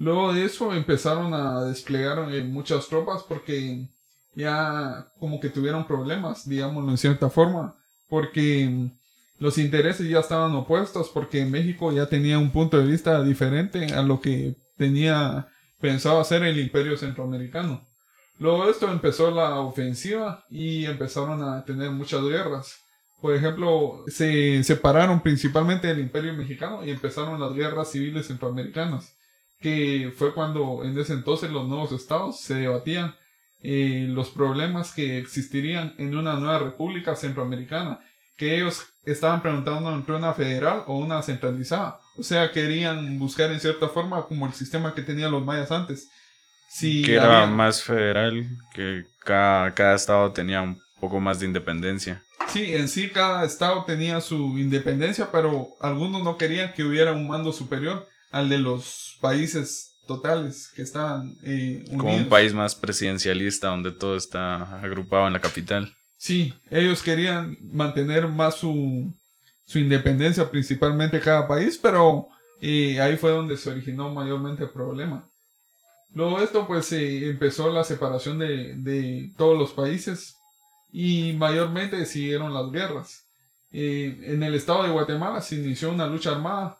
[0.00, 3.86] Luego de eso empezaron a desplegar muchas tropas porque
[4.34, 7.76] ya como que tuvieron problemas, digámoslo en cierta forma,
[8.08, 8.90] porque
[9.38, 14.00] los intereses ya estaban opuestos, porque México ya tenía un punto de vista diferente a
[14.00, 15.48] lo que tenía
[15.82, 17.86] pensado hacer el imperio centroamericano.
[18.38, 22.74] Luego de esto empezó la ofensiva y empezaron a tener muchas guerras.
[23.20, 29.14] Por ejemplo, se separaron principalmente del imperio mexicano y empezaron las guerras civiles centroamericanas,
[29.60, 33.14] que fue cuando en ese entonces los nuevos estados se debatían
[33.62, 38.00] eh, los problemas que existirían en una nueva república centroamericana,
[38.36, 42.00] que ellos estaban preguntando entre una federal o una centralizada.
[42.16, 46.08] O sea, querían buscar en cierta forma como el sistema que tenían los mayas antes.
[46.70, 52.22] Si que era más federal, que cada, cada estado tenía un poco más de independencia.
[52.48, 57.28] Sí, en sí cada estado tenía su independencia, pero algunos no querían que hubiera un
[57.28, 61.98] mando superior al de los países totales que estaban eh, unidos.
[61.98, 65.94] Como un país más presidencialista donde todo está agrupado en la capital.
[66.16, 69.12] Sí, ellos querían mantener más su,
[69.64, 72.28] su independencia, principalmente cada país, pero
[72.60, 75.26] eh, ahí fue donde se originó mayormente el problema.
[76.12, 80.34] Luego esto, pues eh, empezó la separación de, de todos los países
[80.92, 83.26] y mayormente siguieron las guerras.
[83.70, 86.79] Eh, en el estado de Guatemala se inició una lucha armada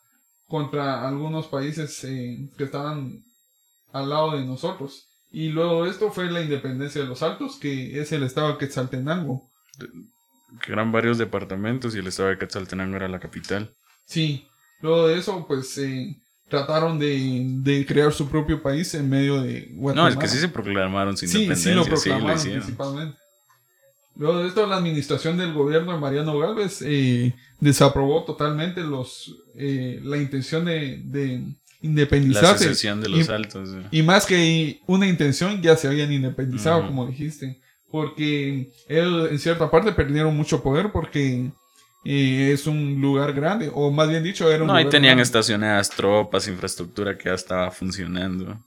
[0.51, 3.23] contra algunos países eh, que estaban
[3.93, 5.07] al lado de nosotros.
[5.31, 8.59] Y luego de esto fue la independencia de los Altos, que es el estado de
[8.59, 9.49] Quetzaltenango.
[10.67, 13.73] Que eran varios departamentos y el estado de Quetzaltenango era la capital.
[14.05, 14.49] Sí,
[14.83, 16.17] luego de eso, pues eh,
[16.49, 20.11] trataron de, de crear su propio país en medio de No, Guatemala.
[20.11, 21.71] es que sí se proclamaron su Sí, independencia.
[21.73, 23.17] sí lo proclamaron principalmente.
[24.21, 29.99] Luego de esto, la administración del gobierno de Mariano Galvez eh, desaprobó totalmente los eh,
[30.05, 31.45] la intención de, de La
[31.81, 32.65] independizarse.
[32.65, 33.71] secesión de los Y- altos.
[33.71, 33.77] sí.
[33.99, 37.59] Y más que una intención, ya se habían independizado, como dijiste.
[37.91, 41.51] Porque él, en cierta parte, perdieron mucho poder porque
[42.05, 43.71] eh, es un lugar grande.
[43.75, 45.23] O más bien dicho, era un No, ahí tenían grande.
[45.23, 48.59] estacionadas tropas, infraestructura que ya estaba funcionando.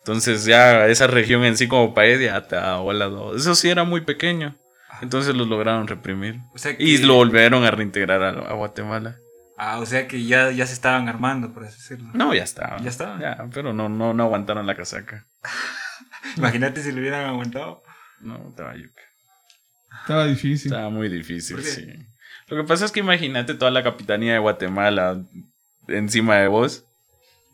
[0.00, 3.34] Entonces ya esa región en sí como país ya estaba volado.
[3.34, 4.54] Eso sí era muy pequeño.
[5.02, 6.40] Entonces los lograron reprimir.
[6.54, 9.16] O sea que, Y lo volvieron a reintegrar a, a Guatemala.
[9.56, 12.10] Ah, o sea que ya, ya se estaban armando, por así decirlo.
[12.12, 12.78] No, ya estaba.
[12.80, 13.20] Ya estaba.
[13.20, 15.26] Ya, pero no, no, no aguantaron la casaca.
[16.36, 17.82] Imagínate si lo hubieran aguantado.
[18.20, 19.02] No, estaba yuca.
[20.00, 20.72] Estaba difícil.
[20.72, 21.86] Estaba muy difícil, sí.
[22.48, 25.22] Lo que pasa es que imagínate toda la capitanía de Guatemala
[25.88, 26.84] encima de vos.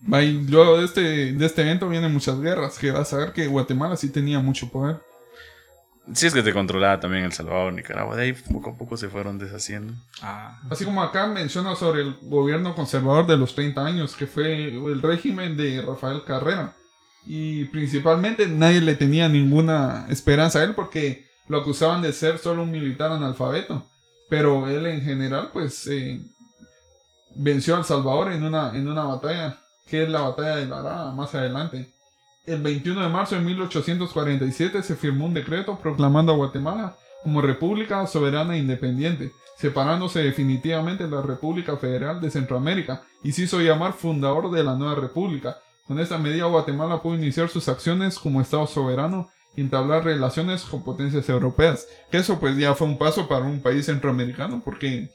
[0.06, 3.46] Y luego de este, de este evento vienen muchas guerras, que vas a ver que
[3.46, 5.00] Guatemala sí tenía mucho poder.
[6.14, 8.16] Sí, es que te controlaba también El Salvador, Nicaragua.
[8.16, 9.92] De ahí poco a poco se fueron deshaciendo.
[10.22, 14.68] Ah, Así como acá menciona sobre el gobierno conservador de los 30 años, que fue
[14.68, 16.74] el régimen de Rafael Carrera.
[17.26, 22.62] Y principalmente nadie le tenía ninguna esperanza a él porque lo acusaban de ser solo
[22.62, 23.86] un militar analfabeto.
[24.28, 26.20] Pero él en general pues eh,
[27.34, 31.10] venció a El Salvador en una, en una batalla, que es la batalla de Lara
[31.12, 31.92] más adelante.
[32.46, 38.06] El 21 de marzo de 1847 se firmó un decreto proclamando a Guatemala como república
[38.06, 43.92] soberana e independiente, separándose definitivamente de la República Federal de Centroamérica y se hizo llamar
[43.92, 45.58] fundador de la nueva república.
[45.86, 50.82] Con esta medida Guatemala pudo iniciar sus acciones como Estado soberano y entablar relaciones con
[50.82, 51.86] potencias europeas.
[52.10, 55.10] Que eso pues ya fue un paso para un país centroamericano porque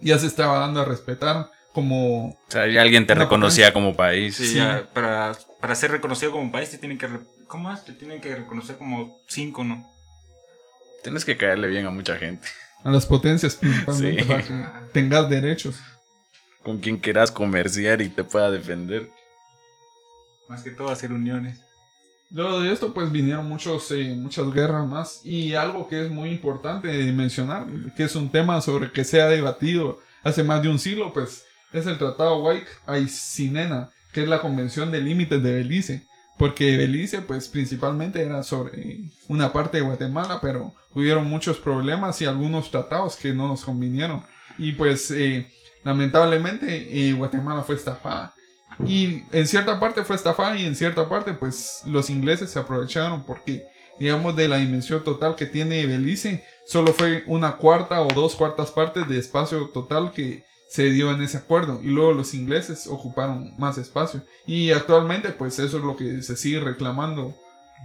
[0.00, 2.28] ya se estaba dando a respetar como...
[2.28, 4.36] O sea, ya alguien te reconocía como país.
[4.36, 7.06] sí, ya, para, para ser reconocido como país te tienen que...
[7.06, 7.84] re- ¿Cómo es?
[7.84, 9.88] Te tienen que reconocer como cinco, ¿no?
[11.02, 12.46] Tienes que caerle bien a mucha gente.
[12.84, 14.28] a las potencias principalmente Sí.
[14.28, 15.76] para que tengas derechos.
[16.62, 19.08] Con quien quieras comerciar y te pueda defender.
[20.48, 21.60] Más que todo hacer uniones.
[22.30, 25.20] Luego de esto, pues vinieron muchos, eh, muchas guerras más.
[25.24, 27.66] Y algo que es muy importante de mencionar,
[27.96, 31.12] que es un tema sobre el que se ha debatido hace más de un siglo,
[31.14, 36.06] pues es el Tratado White Aisinena, que es la Convención de Límites de Belice.
[36.38, 42.26] Porque Belice, pues principalmente era sobre una parte de Guatemala, pero hubieron muchos problemas y
[42.26, 44.22] algunos tratados que no nos convinieron.
[44.56, 45.48] Y pues, eh,
[45.82, 48.34] lamentablemente, eh, Guatemala fue estafada.
[48.86, 53.24] Y en cierta parte fue estafada y en cierta parte pues los ingleses se aprovecharon
[53.24, 53.66] porque
[53.98, 58.70] digamos de la dimensión total que tiene Belice solo fue una cuarta o dos cuartas
[58.70, 63.52] partes de espacio total que se dio en ese acuerdo y luego los ingleses ocuparon
[63.58, 67.34] más espacio y actualmente pues eso es lo que se sigue reclamando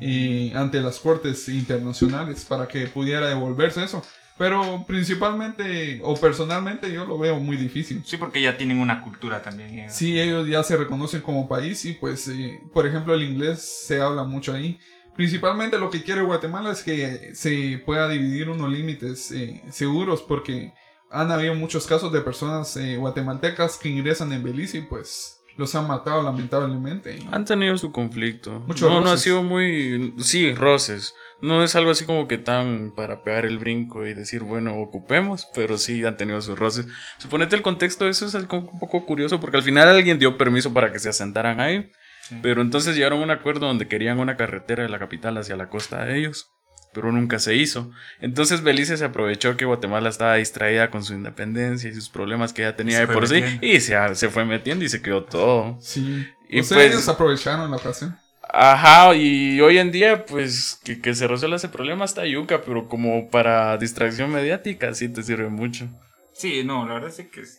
[0.02, 4.04] eh, ante las cortes internacionales para que pudiera devolverse eso
[4.38, 9.42] pero principalmente o personalmente yo lo veo muy difícil Sí, porque ya tienen una cultura
[9.42, 9.80] también.
[9.80, 9.88] eh.
[9.90, 14.02] Sí, ellos ya se reconocen como país y pues, eh, por ejemplo, el inglés se
[14.02, 14.80] habla mucho ahí.
[15.16, 20.74] Principalmente lo que quiere Guatemala es que se pueda dividir unos límites eh, seguros porque
[21.14, 25.76] han habido muchos casos de personas eh, guatemaltecas que ingresan en Belice y pues los
[25.76, 27.20] han matado lamentablemente.
[27.32, 28.60] Han tenido su conflicto.
[28.62, 29.22] Muchos no, no ha roces.
[29.22, 30.14] sido muy.
[30.18, 31.14] Sí, roces.
[31.42, 35.48] No es algo así como que tan para pegar el brinco y decir, bueno, ocupemos,
[35.54, 36.88] pero sí han tenido sus roces.
[37.20, 40.38] Suponete el contexto de eso es algo un poco curioso porque al final alguien dio
[40.38, 41.92] permiso para que se asentaran ahí.
[42.28, 42.40] Sí.
[42.42, 45.70] Pero entonces llegaron a un acuerdo donde querían una carretera de la capital hacia la
[45.70, 46.50] costa de ellos.
[46.94, 47.92] Pero nunca se hizo.
[48.22, 52.62] Entonces Belice se aprovechó que Guatemala estaba distraída con su independencia y sus problemas que
[52.62, 53.36] ya tenía Se de por sí.
[53.42, 53.66] metiendo.
[53.66, 55.78] Y se, se fue metiendo y se quedó todo.
[55.82, 56.28] Sí.
[56.50, 58.18] Y o sea, pues- ellos aprovecharon la ocasión.
[58.56, 62.88] Ajá, y hoy en día, pues, que, que se resuelva ese problema está yuca, pero
[62.88, 65.88] como para distracción mediática sí te sirve mucho.
[66.34, 67.58] Sí, no, la verdad es que sí,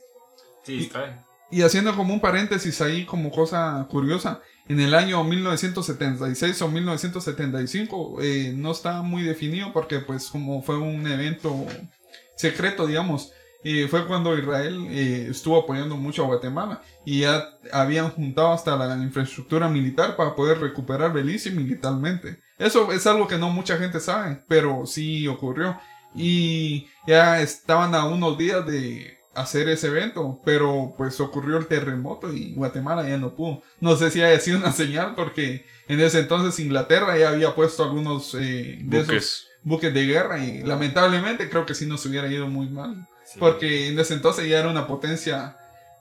[0.63, 1.17] sí Y- distrae.
[1.51, 8.17] Y haciendo como un paréntesis ahí como cosa curiosa, en el año 1976 o 1975
[8.23, 11.67] eh, no está muy definido porque pues como fue un evento
[12.37, 18.11] secreto, digamos, eh, fue cuando Israel eh, estuvo apoyando mucho a Guatemala y ya habían
[18.11, 22.41] juntado hasta la infraestructura militar para poder recuperar Belice militarmente.
[22.59, 25.79] Eso es algo que no mucha gente sabe, pero sí ocurrió.
[26.15, 32.33] Y ya estaban a unos días de hacer ese evento, pero pues ocurrió el terremoto
[32.33, 33.63] y Guatemala ya no pudo.
[33.81, 37.83] No sé si haya sido una señal porque en ese entonces Inglaterra ya había puesto
[37.85, 39.47] algunos eh, de esos Buques.
[39.63, 43.07] buques de guerra y lamentablemente creo que sí nos hubiera ido muy mal.
[43.27, 43.39] Sí.
[43.39, 45.57] Porque en ese entonces ya era una potencia,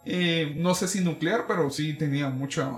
[0.06, 2.70] eh, no sé si nuclear, pero sí tenía mucha...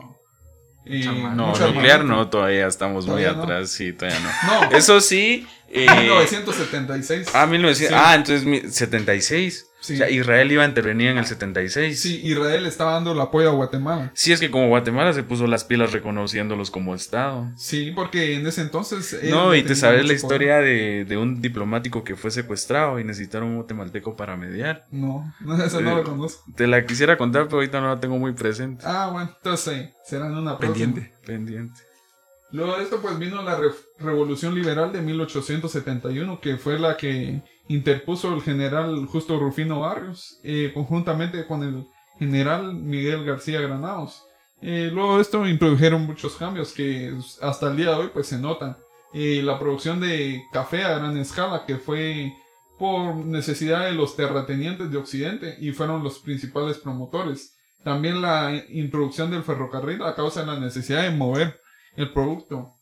[0.86, 1.04] eh.
[1.06, 2.04] No, nuclear armamento.
[2.06, 3.30] no, todavía estamos muy no.
[3.32, 4.62] atrás, sí, todavía no.
[4.70, 5.48] No, Eso sí.
[5.70, 7.28] eh, 1976.
[7.34, 7.94] ah, 1900, Sí.
[8.08, 9.66] ah, entonces mi- 76.
[9.82, 9.94] Sí.
[9.94, 12.00] O sea, Israel iba a intervenir en el 76.
[12.02, 14.10] Sí, Israel estaba dando el apoyo a Guatemala.
[14.16, 17.52] Sí, es que como Guatemala se puso las pilas reconociéndolos como Estado.
[17.56, 19.20] Sí, porque en ese entonces...
[19.30, 23.50] No, y te sabes la historia de, de un diplomático que fue secuestrado y necesitaron
[23.50, 24.86] un guatemalteco para mediar.
[24.90, 26.44] No, no, eso no Eh, lo conozco.
[26.56, 28.84] Te la quisiera contar, pero ahorita no la tengo muy presente.
[28.88, 30.86] Ah, bueno, entonces eh, será en una próxima.
[30.86, 31.14] Pendiente.
[31.26, 31.82] Pendiente.
[32.52, 33.70] Luego de esto, pues vino la re-
[34.00, 40.72] Revolución Liberal de 1871, que fue la que interpuso el general Justo Rufino Barrios, eh,
[40.74, 41.88] conjuntamente con el
[42.20, 44.24] general Miguel García Granados.
[44.62, 48.38] Eh, luego de esto introdujeron muchos cambios que hasta el día de hoy pues se
[48.38, 48.78] notan.
[49.14, 52.34] Eh, la producción de café a gran escala, que fue
[52.78, 57.56] por necesidad de los terratenientes de Occidente y fueron los principales promotores.
[57.84, 61.62] También la introducción del ferrocarril a causa de la necesidad de mover
[61.96, 62.75] el producto.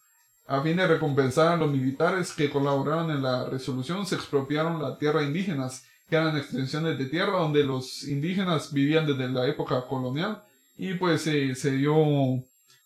[0.45, 4.97] A fin de recompensar a los militares que colaboraron en la resolución, se expropiaron la
[4.97, 10.43] tierra indígenas, que eran extensiones de tierra donde los indígenas vivían desde la época colonial
[10.77, 11.95] y pues se dio,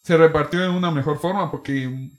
[0.04, 2.10] se repartió de una mejor forma porque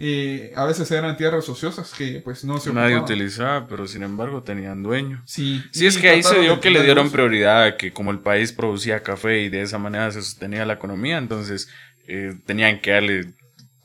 [0.00, 4.44] eh, a veces eran tierras ociosas que pues no se Nadie utilizaba, pero sin embargo
[4.44, 5.20] tenían dueño.
[5.26, 5.60] Sí.
[5.72, 8.52] Sí, es que ahí se dio que le dieron prioridad a que como el país
[8.52, 11.68] producía café y de esa manera se sostenía la economía, entonces
[12.06, 13.34] eh, tenían que darle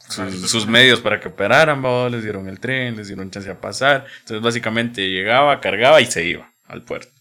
[0.10, 1.82] sus, medios para que operaran,
[2.12, 4.06] les dieron el tren, les dieron chance a pasar.
[4.20, 7.12] Entonces básicamente llegaba, cargaba y se iba al puerto.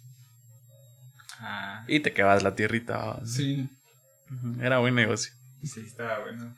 [1.41, 1.85] Ah.
[1.89, 3.19] Y te quedabas la tierrita.
[3.25, 3.69] Sí.
[4.61, 5.33] Era buen negocio.
[5.63, 6.55] Sí, estaba bueno.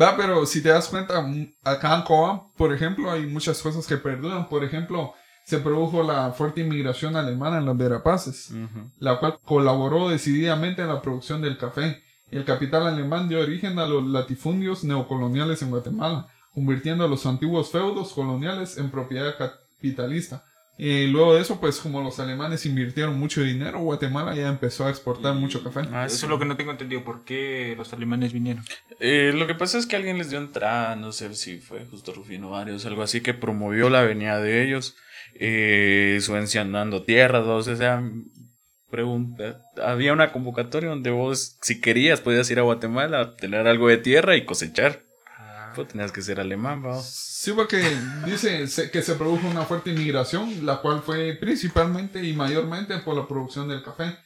[0.00, 1.24] Va, pero si te das cuenta,
[1.62, 4.48] acá en Coa, por ejemplo, hay muchas cosas que perduran.
[4.48, 8.50] Por ejemplo, se produjo la fuerte inmigración alemana en las Verapaces,
[8.98, 12.02] la cual colaboró decididamente en la producción del café.
[12.30, 17.70] El capital alemán dio origen a los latifundios neocoloniales en Guatemala, convirtiendo a los antiguos
[17.70, 20.44] feudos coloniales en propiedad capitalista.
[20.76, 24.90] Y luego de eso, pues como los alemanes invirtieron mucho dinero, Guatemala ya empezó a
[24.90, 25.82] exportar mucho café.
[25.92, 27.04] Ah, eso es lo que no tengo entendido.
[27.04, 28.64] ¿Por qué los alemanes vinieron?
[28.98, 32.12] Eh, lo que pasa es que alguien les dio entrada, no sé si fue justo
[32.12, 34.96] Rufino Varios, algo así, que promovió la venida de ellos,
[35.34, 38.02] eh, subvencionando tierras, o sea,
[38.94, 43.88] pregunta, había una convocatoria donde vos, si querías, podías ir a Guatemala a tener algo
[43.88, 45.02] de tierra y cosechar.
[45.36, 45.72] Ah.
[45.74, 47.02] Pues tenías que ser alemán, ¿va?
[47.02, 47.82] Sí, porque
[48.24, 53.26] dice que se produjo una fuerte inmigración, la cual fue principalmente y mayormente por la
[53.26, 54.16] producción del café.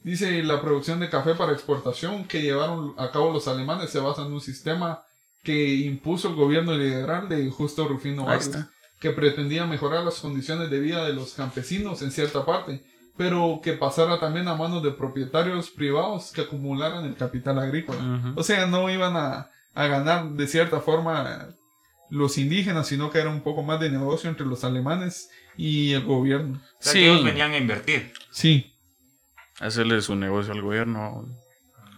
[0.00, 4.26] Dice la producción de café para exportación que llevaron a cabo los alemanes se basa
[4.26, 5.02] en un sistema
[5.42, 8.68] que impuso el gobierno liberal de Justo Rufino Vargas,
[9.00, 12.84] que pretendía mejorar las condiciones de vida de los campesinos en cierta parte,
[13.16, 18.32] pero que pasara también a manos de propietarios privados que acumularan el capital agrícola.
[18.34, 21.48] O sea, no iban a, a ganar de cierta forma
[22.10, 26.04] los indígenas, sino que era un poco más de negocio entre los alemanes y el
[26.04, 26.60] gobierno.
[26.78, 28.12] O sea, que ellos venían a invertir.
[28.30, 28.72] Sí.
[29.60, 31.26] Hacerles un negocio al gobierno.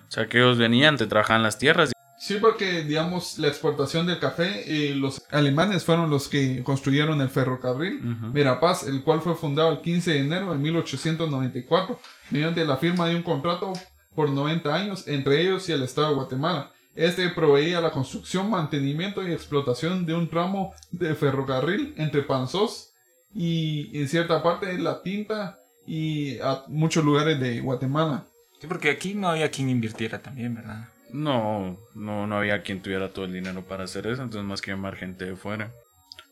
[0.09, 1.93] O sea, que ellos venían, te trabajaban las tierras.
[2.27, 7.29] Sí, porque, digamos, la exportación del café, eh, los alemanes fueron los que construyeron el
[7.29, 8.01] ferrocarril
[8.33, 12.01] Verapaz, el cual fue fundado el 15 de enero de 1894,
[12.33, 13.75] mediante la firma de un contrato
[14.17, 16.73] por 90 años entre ellos y el Estado de Guatemala.
[16.97, 22.93] Este proveía la construcción, mantenimiento y explotación de un tramo de ferrocarril entre Panzós
[23.33, 28.25] y en cierta parte la tinta y a muchos lugares de Guatemala.
[28.61, 30.89] Sí, porque aquí no había quien invirtiera también, ¿verdad?
[31.11, 34.73] No, no, no había quien tuviera todo el dinero para hacer eso, entonces más que
[34.73, 35.73] llamar gente de fuera.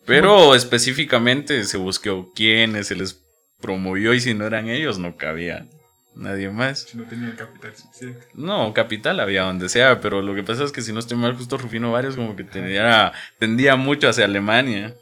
[0.05, 3.25] Pero específicamente se buscó quiénes se les
[3.61, 5.67] promovió y si no eran ellos no cabía
[6.15, 6.95] nadie más.
[6.95, 8.27] No tenía capital suficiente.
[8.35, 11.35] No, capital había donde sea, pero lo que pasa es que si no estoy mal,
[11.35, 14.95] justo Rufino Varios como que tenía, tendía mucho hacia Alemania.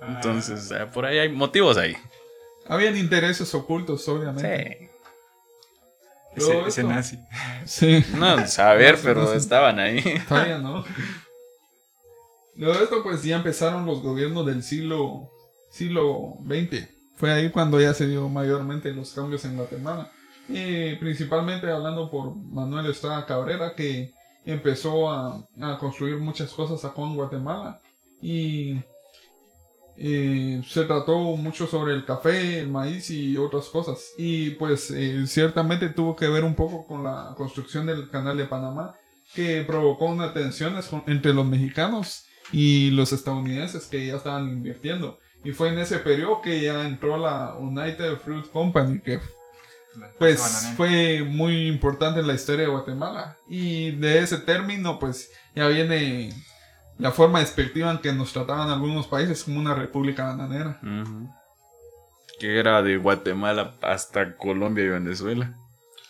[0.00, 0.14] Ah.
[0.16, 1.96] Entonces, por ahí hay motivos ahí.
[2.68, 4.78] Habían intereses ocultos, obviamente.
[4.80, 4.88] Sí.
[6.36, 7.18] Ese, nazi.
[7.64, 8.04] Sí.
[8.16, 10.02] No, saber, pero estaban ahí.
[10.28, 10.84] Todavía no.
[12.56, 15.30] Luego de esto, pues ya empezaron los gobiernos del siglo,
[15.70, 16.88] siglo XX.
[17.16, 20.10] Fue ahí cuando ya se dio mayormente los cambios en Guatemala.
[20.48, 24.12] Y principalmente hablando por Manuel Estrada Cabrera, que
[24.44, 25.46] empezó a,
[25.80, 27.80] construir muchas cosas acá en Guatemala.
[28.22, 28.76] Y
[29.98, 34.12] se trató mucho sobre el café, el maíz y otras cosas.
[34.18, 38.44] Y pues eh, ciertamente tuvo que ver un poco con la construcción del canal de
[38.44, 38.94] Panamá,
[39.34, 45.18] que provocó unas tensiones entre los mexicanos y los estadounidenses que ya estaban invirtiendo.
[45.44, 49.20] Y fue en ese periodo que ya entró la United Fruit Company, que
[50.18, 53.36] pues fue muy importante en la historia de Guatemala.
[53.48, 56.32] Y de ese término, pues ya viene
[56.98, 60.80] la forma despectiva en que nos trataban algunos países como una república bananera.
[62.38, 65.54] Que era de Guatemala hasta Colombia y Venezuela.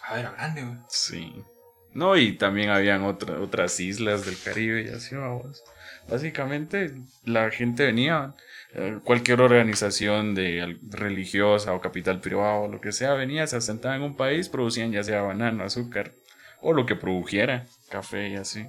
[0.02, 0.78] Ah, era grande, güey.
[0.88, 1.44] Sí.
[1.92, 5.62] No, y también habían otras islas del Caribe y así, vamos.
[6.08, 8.34] Básicamente, la gente venía,
[8.74, 13.96] eh, cualquier organización de religiosa o capital privado o lo que sea, venía, se asentaba
[13.96, 16.12] en un país, producían ya sea banano, azúcar
[16.60, 18.66] o lo que produjera, café y así.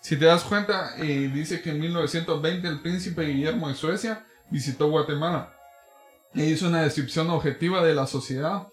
[0.00, 4.88] Si te das cuenta, eh, dice que en 1920 el príncipe Guillermo de Suecia visitó
[4.88, 5.54] Guatemala
[6.34, 8.66] e hizo una descripción objetiva de la sociedad.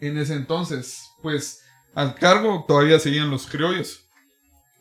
[0.00, 1.62] En ese entonces, pues
[1.94, 4.04] al cargo todavía seguían los criollos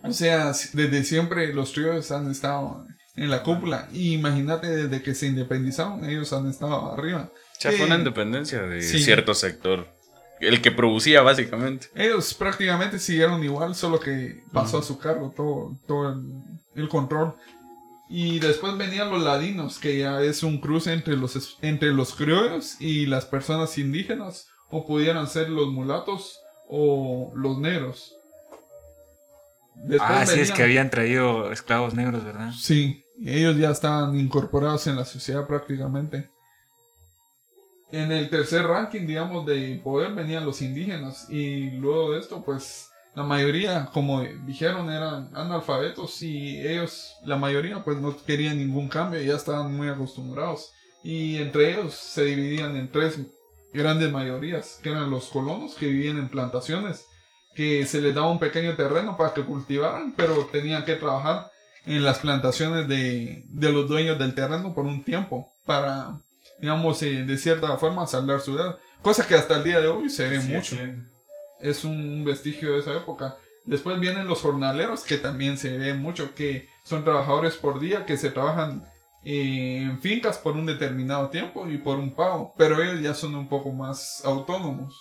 [0.03, 3.87] o sea, desde siempre los tríos han estado en la cúpula.
[3.93, 7.31] Y imagínate, desde que se independizaron, ellos han estado arriba.
[7.61, 9.87] Ya fue una independencia de cierto sector
[10.47, 11.87] el que producía básicamente.
[11.95, 16.21] Ellos prácticamente siguieron igual, solo que pasó a su cargo todo, todo el,
[16.75, 17.35] el control.
[18.09, 22.13] Y después venían los ladinos, que ya es un cruce entre los, es- entre los
[22.13, 26.39] criollos y las personas indígenas, o pudieran ser los mulatos
[26.69, 28.15] o los negros.
[29.75, 32.51] Después Ah, sí, es que habían traído esclavos negros, ¿verdad?
[32.57, 36.29] Sí, ellos ya estaban incorporados en la sociedad prácticamente.
[37.93, 42.89] En el tercer ranking, digamos, de poder venían los indígenas y luego de esto, pues
[43.13, 49.21] la mayoría, como dijeron, eran analfabetos y ellos, la mayoría, pues no querían ningún cambio,
[49.21, 50.71] ya estaban muy acostumbrados.
[51.03, 53.19] Y entre ellos se dividían en tres
[53.71, 57.05] grandes mayorías, que eran los colonos que vivían en plantaciones,
[57.53, 61.51] que se les daba un pequeño terreno para que cultivaran, pero tenían que trabajar
[61.85, 66.17] en las plantaciones de, de los dueños del terreno por un tiempo para,
[66.63, 68.79] digamos, eh, de cierta forma saldar su edad.
[69.01, 70.77] Cosa que hasta el día de hoy se ve Sí, mucho.
[71.59, 73.35] Es un vestigio de esa época.
[73.65, 78.15] Después vienen los jornaleros, que también se ve mucho, que son trabajadores por día, que
[78.15, 78.89] se trabajan
[79.25, 82.53] eh, en fincas por un determinado tiempo y por un pago.
[82.57, 84.95] Pero ellos ya son un poco más autónomos.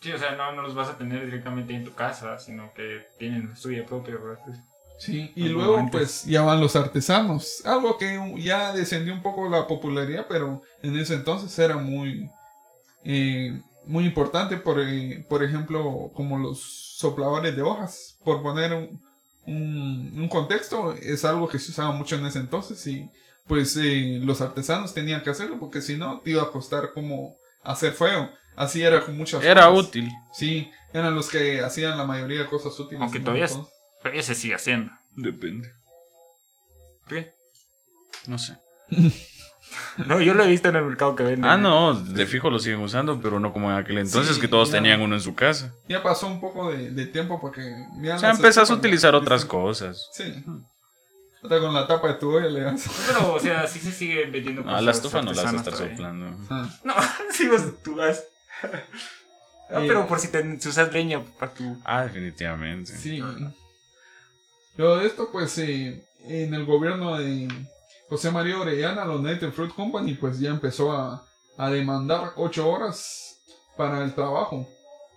[0.00, 3.04] Sí, o sea, no, no los vas a tener directamente en tu casa, sino que
[3.18, 4.44] tienen suya propia, ¿verdad?
[4.98, 5.92] Sí, y luego antes.
[5.92, 10.98] pues ya van los artesanos, algo que ya descendió un poco la popularidad, pero en
[10.98, 12.28] ese entonces era muy,
[13.04, 16.60] eh, muy importante, por, eh, por ejemplo, como los
[16.96, 19.00] sopladores de hojas, por poner un,
[19.46, 23.08] un, un contexto, es algo que se usaba mucho en ese entonces y
[23.46, 27.36] pues eh, los artesanos tenían que hacerlo porque si no te iba a costar como
[27.62, 29.86] hacer fuego, así era con muchas Era cosas.
[29.88, 30.10] útil.
[30.34, 33.00] Sí, eran los que hacían la mayoría de cosas útiles.
[33.00, 33.48] Aunque todavía
[34.02, 34.92] Pero se sigue haciendo.
[35.16, 35.72] Depende.
[37.08, 37.32] ¿Qué?
[38.26, 38.56] No sé.
[40.06, 41.44] No, yo lo he visto en el mercado que venden.
[41.44, 44.48] Ah, no, de fijo lo siguen usando, pero no como en aquel entonces Sí, que
[44.48, 44.76] todos ya.
[44.78, 45.74] tenían uno en su casa.
[45.88, 47.60] Ya pasó un poco de, de tiempo porque...
[48.00, 50.08] ya O sea, empezás a utilizar otras cosas.
[50.14, 50.42] Sí.
[51.42, 52.60] Hasta con la tapa de tu olla le.
[53.08, 55.74] Pero, o sea, sí se sigue vendiendo Ah, la estufa no la vas a estar
[55.74, 55.96] todavía.
[55.96, 56.36] soplando.
[56.48, 56.94] Ah, No,
[57.32, 58.24] sí, vos tú vas.
[58.62, 61.76] Ah, Eh, pero por si, te, si usas leña para tu...
[61.84, 62.96] Ah, definitivamente.
[62.96, 63.22] Sí.
[64.78, 67.48] Luego de esto, pues, eh, en el gobierno de
[68.08, 71.26] José María Orellana, la United Fruit Company, pues ya empezó a,
[71.58, 73.40] a demandar ocho horas
[73.76, 74.68] para el trabajo.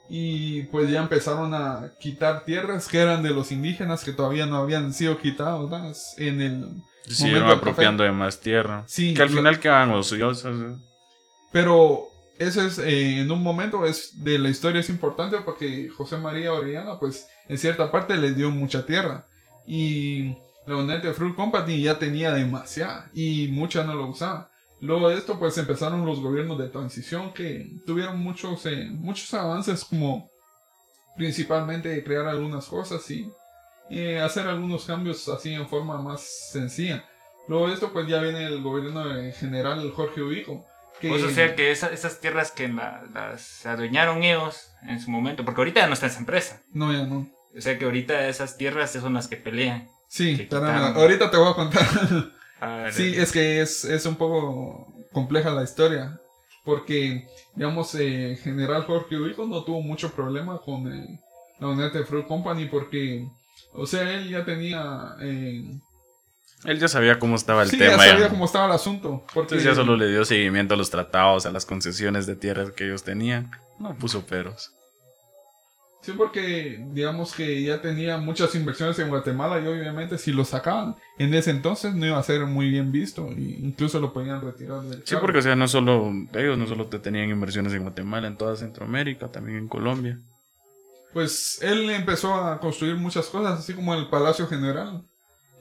[0.10, 4.58] Y pues ya empezaron a quitar tierras que eran de los indígenas que todavía no
[4.58, 8.84] habían sido quitadas en el Se del apropiando de más tierra.
[8.88, 10.56] Sí, Que al final quedaban ociosas.
[10.60, 10.76] ¿eh?
[11.52, 12.08] Pero
[12.40, 16.52] eso es, eh, en un momento es de la historia es importante porque José María
[16.52, 19.28] Orellana, pues en cierta parte les dio mucha tierra.
[19.66, 20.36] Y
[20.66, 24.50] la United Fruit Company ya tenía demasiada y mucha no lo usaba.
[24.80, 29.86] Luego de esto, pues empezaron los gobiernos de transición que tuvieron muchos, eh, muchos avances
[29.86, 30.30] como
[31.16, 33.30] principalmente crear algunas cosas y
[33.90, 37.04] eh, hacer algunos cambios así en forma más sencilla.
[37.48, 40.66] Luego de esto, pues ya viene el gobierno de general Jorge Ubico.
[41.00, 45.10] Que, Pues, o sea, que esa- esas tierras que la- las adueñaron ellos en su
[45.10, 46.62] momento, porque ahorita ya no está esa empresa.
[46.72, 47.28] No, ya no.
[47.58, 49.88] O sea, que ahorita esas tierras son las que pelean.
[50.08, 51.88] Sí, Que ahorita te voy a contar.
[52.92, 56.20] Sí, es que es, es un poco compleja la historia.
[56.64, 61.20] Porque, digamos, eh, General Jorge Ubico no tuvo mucho problema con eh,
[61.60, 63.28] la United Fruit Company porque,
[63.74, 65.16] o sea, él ya tenía...
[65.22, 65.64] eh,
[66.66, 67.98] Él ya sabía cómo estaba el sí, tema.
[67.98, 68.12] ya ya.
[68.12, 69.24] sabía cómo estaba el asunto.
[69.34, 72.72] Porque, Entonces ya solo le dio seguimiento a los tratados, a las concesiones de tierras
[72.74, 73.50] que ellos tenían.
[73.80, 74.72] No puso peros.
[76.02, 80.96] Sí, porque digamos que ya tenía muchas inversiones en Guatemala y obviamente si lo sacaban
[81.20, 84.82] en ese entonces no iba a ser muy bien visto e incluso lo podían retirar
[84.82, 85.22] del Sí, cargo.
[85.22, 88.56] porque o sea, no solo ellos no solo te tenían inversiones en Guatemala, en toda
[88.56, 90.18] Centroamérica, también en Colombia.
[91.14, 95.04] Pues él empezó a construir muchas cosas, así como el Palacio General.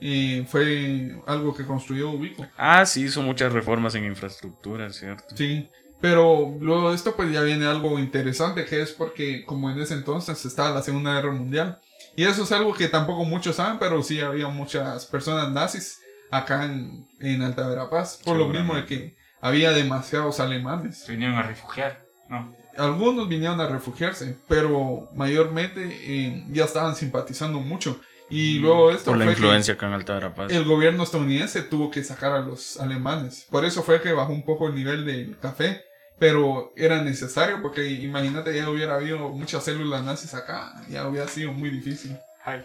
[0.01, 2.47] Y fue algo que construyó Ubico.
[2.57, 5.36] Ah, sí, hizo muchas reformas en infraestructura, ¿cierto?
[5.36, 5.68] Sí.
[6.01, 9.94] Pero luego de esto pues ya viene algo interesante que es porque como en ese
[9.94, 11.80] entonces estaba la Segunda Guerra Mundial.
[12.16, 16.64] Y eso es algo que tampoco muchos saben, pero sí había muchas personas nazis acá
[16.64, 18.20] en, en Alta Verapaz.
[18.24, 21.07] Por lo mismo de que había demasiados alemanes.
[21.09, 22.05] Vinieron a refugiar.
[22.28, 22.55] No.
[22.76, 28.01] Algunos vinieron a refugiarse, pero mayormente eh, ya estaban simpatizando mucho.
[28.30, 30.53] Y luego de esto Por la fue que influencia acá en Alta Verapaz.
[30.53, 33.46] el gobierno estadounidense tuvo que sacar a los alemanes.
[33.51, 35.84] Por eso fue que bajó un poco el nivel del café.
[36.21, 40.73] Pero era necesario porque imagínate ya hubiera habido muchas células nazis acá.
[40.89, 42.16] Ya hubiera sido muy difícil.
[42.45, 42.62] Ay.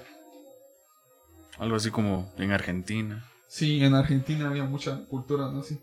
[1.58, 3.26] Algo así como en Argentina.
[3.48, 5.80] Sí, en Argentina había mucha cultura nazi.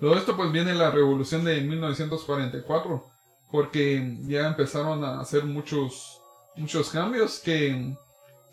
[0.00, 3.02] Luego de esto pues viene la revolución de 1944.
[3.50, 6.20] porque ya empezaron a hacer muchos,
[6.56, 7.94] muchos cambios que...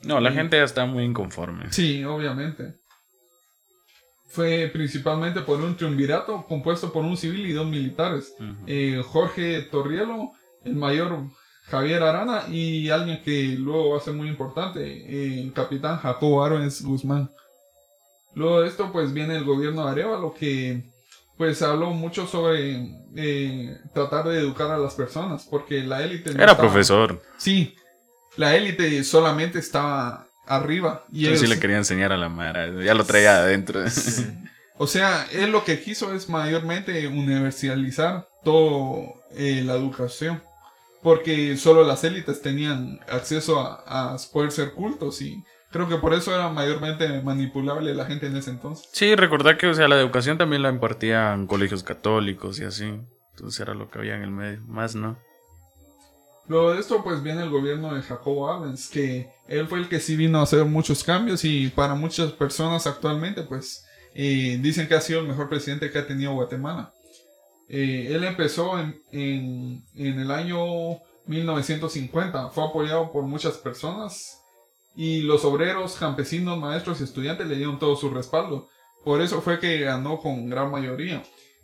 [0.04, 0.36] No, la Sí.
[0.36, 1.72] gente ya está muy inconforme.
[1.74, 2.76] Sí, obviamente.
[4.34, 8.34] Fue principalmente por un triunvirato compuesto por un civil y dos militares.
[8.66, 10.32] Eh, Jorge Torrielo,
[10.66, 11.20] el mayor
[11.66, 16.44] Javier Arana y alguien que luego va a ser muy importante, eh, el capitán Jacobo
[16.44, 17.30] Arbenz Guzmán.
[18.34, 20.92] Luego de esto pues viene el gobierno de Arevalo que
[21.38, 26.34] pues habló mucho sobre eh, tratar de educar a las personas porque la élite...
[26.34, 27.22] no Era estaba- profesor.
[27.38, 27.76] Sí,
[28.38, 31.06] la élite solamente estaba arriba.
[31.12, 32.68] Y Yo sí ellos- le quería enseñar a la Mara.
[32.84, 33.84] Ya lo traía adentro.
[34.80, 40.42] O sea, él lo que quiso es mayormente universalizar todo eh, la educación.
[41.04, 46.14] Porque solo las élites tenían acceso a, a poder ser cultos y creo que por
[46.14, 48.88] eso era mayormente manipulable la gente en ese entonces.
[48.94, 53.00] Sí, recordar que, o sea, la educación también la impartían colegios católicos y así.
[53.36, 54.62] Entonces era lo que había en el medio.
[54.66, 55.18] Más no.
[56.48, 60.00] Luego de esto pues viene el gobierno de Jacobo Arbenz, que él fue el que
[60.00, 64.96] sí vino a hacer muchos cambios y para muchas personas actualmente pues eh, dicen que
[64.96, 66.94] ha sido el mejor presidente que ha tenido Guatemala.
[67.70, 74.42] Eh, él empezó en, en, en el año 1950, fue apoyado por muchas personas
[74.96, 78.68] y los obreros, campesinos, maestros y estudiantes le dieron todo su respaldo.
[79.04, 81.24] Por eso fue que ganó con gran mayoría.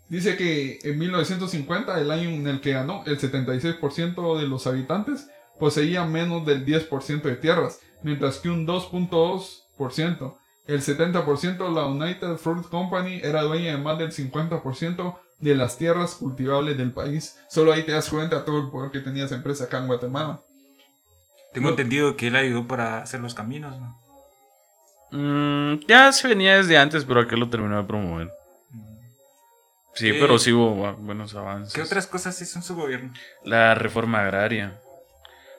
[0.10, 5.30] Dice que en 1950, el año en el que ganó, el 76% de los habitantes
[5.60, 10.36] poseía menos del 10% de tierras, mientras que un 2.2%,
[10.66, 16.16] el 70% la United Fruit Company era dueña de más del 50% de las tierras
[16.16, 17.40] cultivables del país.
[17.50, 19.88] Solo ahí te das cuenta de todo el poder que tenía esa empresa acá en
[19.88, 20.42] Guatemala.
[21.54, 24.00] Tengo entendido que él ayudó para hacer los caminos, ¿no?
[25.12, 28.32] Mm, ya se venía desde antes, pero aquel lo terminó de promover.
[30.00, 31.74] Sí, ¿Qué- pero sí hubo ah, buenos avances.
[31.74, 33.12] ¿Qué otras cosas hizo en su gobierno?
[33.44, 34.80] La reforma agraria.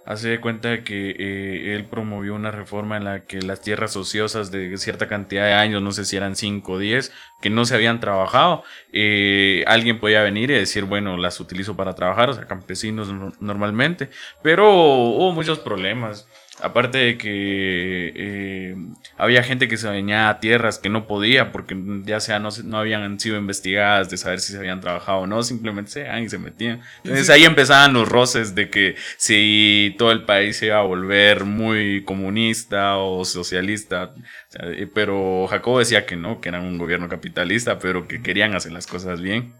[0.06, 4.50] Hace de cuenta que eh, él promovió una reforma en la que las tierras ociosas
[4.50, 7.12] de cierta cantidad de años, no sé si eran 5 o 10,
[7.42, 8.64] que no se habían trabajado,
[8.94, 13.32] eh, alguien podía venir y decir, bueno, las utilizo para trabajar, o sea, campesinos no-
[13.40, 14.08] normalmente,
[14.42, 16.26] pero hubo muchos problemas.
[16.62, 18.76] Aparte de que eh,
[19.16, 22.64] había gente que se bañaba a tierras que no podía porque ya sea no, se-
[22.64, 26.22] no habían sido investigadas de saber si se habían trabajado o no, simplemente se iban
[26.22, 26.80] y se metían.
[26.98, 27.32] Entonces Sí.
[27.32, 32.04] ahí empezaban los roces de que si todo el país se iba a volver muy
[32.04, 34.12] comunista o socialista.
[34.60, 38.72] Eh, pero Jacobo decía que no, que eran un gobierno capitalista, pero que querían hacer
[38.72, 39.54] las cosas bien.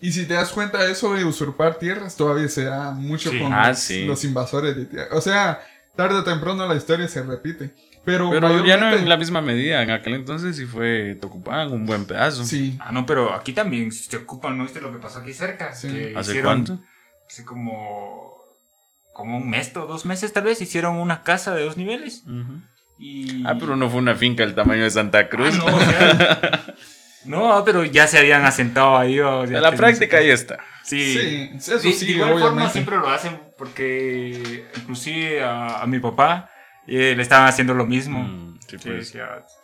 [0.00, 3.38] Y si te das cuenta, eso de usurpar tierras todavía se da mucho Sí.
[3.40, 4.04] con Ah, los, sí.
[4.06, 5.08] los invasores de tierras.
[5.12, 5.60] O sea,
[5.98, 7.74] tarde o temprano la historia se repite.
[8.04, 9.82] Pero, Pero ya no en la misma medida.
[9.82, 12.44] En aquel entonces sí fue, te ocupaban un buen pedazo.
[12.44, 15.32] Sí, Ah, no, pero aquí también si te ocupan, ¿no viste lo que pasó aquí
[15.34, 15.74] cerca?
[15.74, 15.88] Sí.
[15.88, 16.80] Que ¿Hace hicieron- cuánto?
[17.28, 18.32] Hace como,
[19.12, 22.22] como un mes o dos meses tal vez, hicieron una casa de dos niveles.
[23.00, 23.44] Y...
[23.44, 25.58] Ah, pero no fue una finca del tamaño de Santa Ah, Cruz.
[25.58, 26.64] no, o sea,
[27.26, 29.18] no, pero ya se habían asentado ahí.
[29.20, 30.58] o En la práctica ahí está.
[30.84, 31.12] Sí.
[31.12, 36.48] sí, eso Sí, de igual forma siempre lo hacen porque inclusive a, a mi papá
[36.86, 38.20] eh, le estaban haciendo lo mismo.
[38.22, 39.14] Mm, sí, Que pues.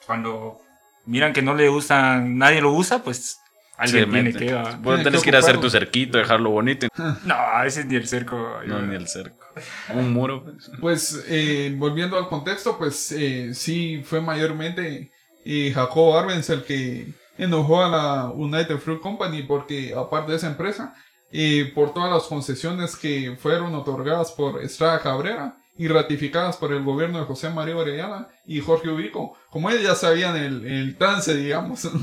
[0.06, 0.60] cuando
[1.06, 3.38] miran que no le usan, nadie lo usa, pues
[3.76, 4.52] alguien tiene que...
[4.52, 6.88] ah, Vos Tiene tenés que que ir a hacer tu cerquito, dejarlo bonito.
[7.24, 8.60] No, ese es ni el cerco.
[8.66, 9.38] No, ni el cerco.
[9.94, 10.42] Un muro.
[10.44, 10.70] pues.
[10.80, 15.12] Pues eh, volviendo al contexto, pues eh, sí fue mayormente
[15.44, 17.06] eh, Jacobo Arbenz el que
[17.38, 20.94] enojó a la United Fruit Company porque aparte de esa empresa,
[21.36, 26.84] eh, por todas las concesiones que fueron otorgadas por Estrada Cabrera y ratificadas por el
[26.84, 31.34] gobierno de José María Orellana y Jorge Ubico, como ellos ya sabían el, el trance,
[31.34, 31.88] digamos.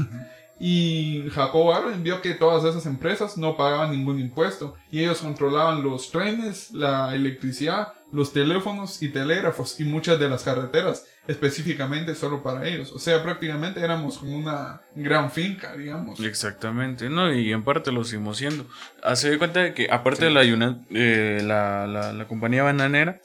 [0.63, 5.82] Y Jacobo Arbenz vio que todas esas empresas no pagaban ningún impuesto y ellos controlaban
[5.82, 12.43] los trenes, la electricidad, los teléfonos y telégrafos y muchas de las carreteras específicamente solo
[12.43, 12.91] para ellos.
[12.91, 16.20] O sea, prácticamente éramos como una gran finca, digamos.
[16.20, 17.34] Exactamente, ¿no?
[17.34, 18.66] Y en parte lo seguimos siendo.
[19.03, 23.22] Hace cuenta de que, aparte de la, eh, la, la, la compañía bananera,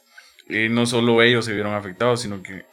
[0.49, 2.67] eh, no solo ellos se vieron afectados, sino que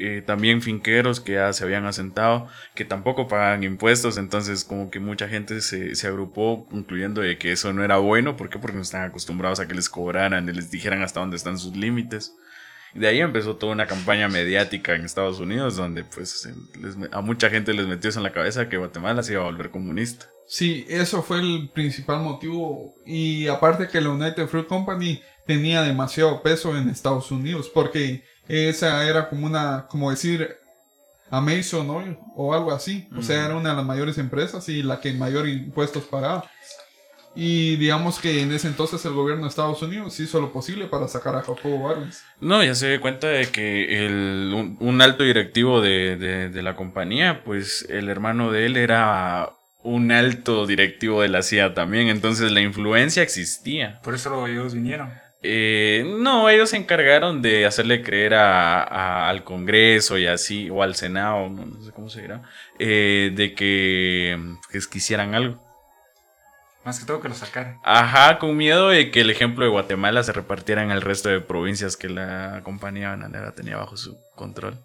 [0.00, 5.00] eh, también finqueros que ya se habían asentado, que tampoco pagaban impuestos, entonces como que
[5.00, 8.58] mucha gente se, se agrupó concluyendo de que eso no era bueno, ¿por qué?
[8.58, 12.34] Porque no están acostumbrados a que les cobraran les dijeran hasta dónde están sus límites.
[12.94, 16.48] De ahí empezó toda una campaña mediática en Estados Unidos donde pues
[17.12, 20.26] a mucha gente les metió en la cabeza que Guatemala se iba a volver comunista.
[20.48, 22.92] Sí, eso fue el principal motivo.
[23.06, 29.06] Y aparte que la United Fruit Company tenía demasiado peso en Estados Unidos, porque esa
[29.08, 30.56] era como una, como decir,
[31.30, 33.08] Amazon Oil o algo así.
[33.16, 36.50] O sea, era una de las mayores empresas y la que mayor impuestos pagaba.
[37.36, 41.06] Y digamos que en ese entonces el gobierno de Estados Unidos hizo lo posible para
[41.06, 42.22] sacar a Jacobo Arbenz.
[42.40, 46.62] No, ya se dio cuenta de que el, un, un alto directivo de, de, de
[46.62, 52.08] la compañía, pues el hermano de él era un alto directivo de la CIA también,
[52.08, 54.00] entonces la influencia existía.
[54.02, 55.10] Por eso ellos vinieron.
[55.42, 60.82] Eh, no, ellos se encargaron de hacerle creer a, a- al Congreso y así, o
[60.82, 62.42] al Senado, no, no sé cómo se dirá,
[62.78, 64.38] eh, de que,
[64.70, 65.58] que quisieran algo.
[66.84, 67.78] Más que todo que lo sacaran.
[67.84, 71.40] Ajá, con miedo de que el ejemplo de Guatemala se repartiera en el resto de
[71.40, 74.78] provincias que la compañía bananera tenía bajo su control.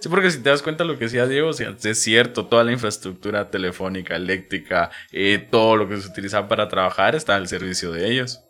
[0.00, 2.64] Sí, porque si te das cuenta lo que decía Diego, o sea, es cierto, toda
[2.64, 7.92] la infraestructura telefónica, eléctrica, eh, todo lo que se utilizaba para trabajar está al servicio
[7.92, 8.40] de ellos.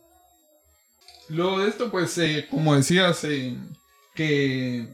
[1.29, 3.57] Luego de esto, pues, eh, como decías, eh,
[4.15, 4.87] que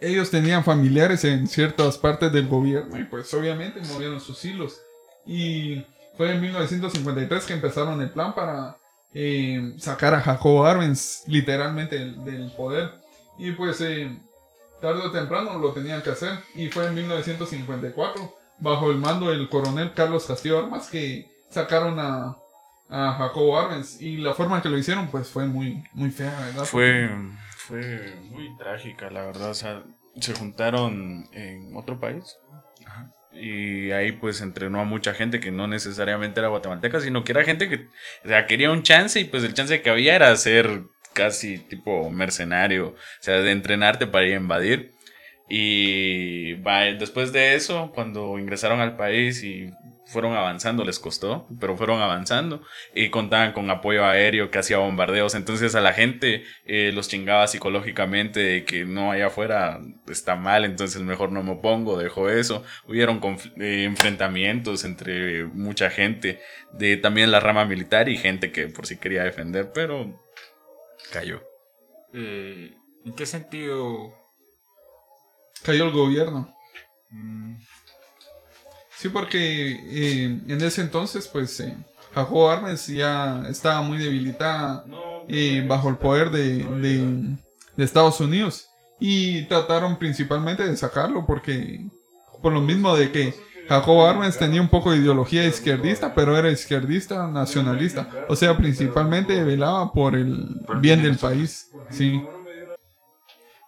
[0.00, 4.80] ellos tenían familiares en ciertas partes del gobierno y pues obviamente movieron sus hilos.
[5.26, 5.84] Y
[6.16, 8.76] fue en 1953 que empezaron el plan para
[9.12, 12.92] eh, sacar a Jacobo Arbenz literalmente del, del poder.
[13.38, 13.82] Y pues
[14.80, 16.38] tarde o temprano lo tenían que hacer.
[16.54, 22.36] Y fue en 1954, bajo el mando del coronel Carlos Castillo Armas, que sacaron a,
[22.88, 24.00] a Jacobo Arbenz.
[24.00, 26.64] Y la forma en que lo hicieron, pues fue muy, muy fea, ¿verdad?
[26.64, 27.10] Fue,
[27.56, 29.50] fue muy trágica, la verdad.
[29.50, 29.82] O sea,
[30.20, 32.36] se juntaron en otro país.
[33.32, 37.44] Y ahí pues entrenó a mucha gente que no necesariamente era guatemalteca, sino que era
[37.44, 37.88] gente que
[38.24, 42.10] o sea, quería un chance y pues el chance que había era ser casi tipo
[42.10, 44.94] mercenario, o sea, de entrenarte para ir a invadir.
[45.48, 46.54] Y
[46.98, 49.70] después de eso, cuando ingresaron al país y
[50.06, 52.62] fueron avanzando, les costó, pero fueron avanzando
[52.94, 55.34] y contaban con apoyo aéreo que hacía bombardeos.
[55.34, 60.64] Entonces a la gente eh, los chingaba psicológicamente de que no allá afuera está mal,
[60.64, 62.62] entonces mejor no me opongo, dejo eso.
[62.86, 63.20] Hubieron
[63.60, 66.40] eh, enfrentamientos entre mucha gente
[66.72, 70.22] de también la rama militar y gente que por sí quería defender, pero
[71.12, 71.42] cayó.
[72.14, 74.14] Eh, ¿En qué sentido?
[75.64, 76.54] Cayó el gobierno.
[78.96, 81.76] Sí, porque eh, en ese entonces, pues, eh,
[82.14, 84.84] Jacobo Arbenz ya estaba muy debilitada
[85.28, 87.36] eh, bajo el poder de, de-
[87.84, 88.68] Estados Unidos.
[88.98, 91.84] Y trataron principalmente de sacarlo porque,
[92.40, 93.34] por lo mismo de que
[93.68, 98.08] Jacobo Arbenz tenía un poco de ideología izquierdista, pero era izquierdista nacionalista.
[98.28, 101.68] O sea, principalmente velaba por el bien del país.
[101.90, 102.22] Sí.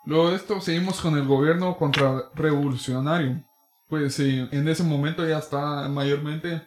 [0.07, 3.43] Luego de esto seguimos con el gobierno contrarrevolucionario.
[3.89, 6.63] Pues eh, en ese momento ya está mayormente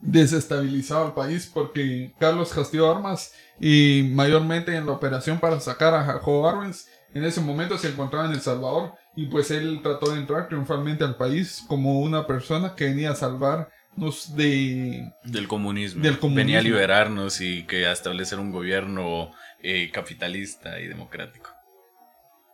[0.00, 6.04] desestabilizado el país porque Carlos Castillo Armas y mayormente en la operación para sacar a
[6.04, 10.20] Jacobo Arbenz en ese momento se encontraba en El Salvador y pues él trató de
[10.20, 16.02] entrar triunfalmente al país como una persona que venía a salvarnos de Del comunismo.
[16.02, 16.36] Del comunismo.
[16.36, 19.32] Venía a liberarnos y que a establecer un gobierno
[19.62, 21.50] eh, capitalista y democrático.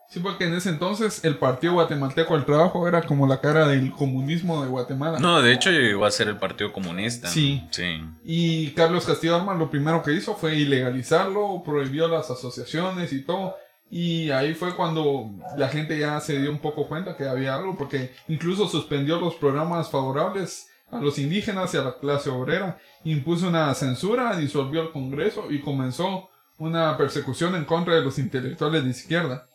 [0.08, 3.92] Sí, porque en ese entonces el Partido Guatemalteco del Trabajo era como la cara del
[3.92, 5.18] comunismo de Guatemala.
[5.18, 7.28] No, de hecho llegó a ser el Partido Comunista.
[7.28, 7.66] Sí.
[7.70, 8.02] Sí.
[8.24, 13.56] Y Carlos Castillo Armas lo primero que hizo fue ilegalizarlo, prohibió las asociaciones y todo.
[13.90, 17.76] Y ahí fue cuando la gente ya se dio un poco cuenta que había algo,
[17.76, 23.48] porque incluso suspendió los programas favorables a los indígenas y a la clase obrera, impuso
[23.48, 26.28] una censura, disolvió el Congreso y comenzó
[26.58, 29.48] una persecución en contra de los intelectuales de izquierda.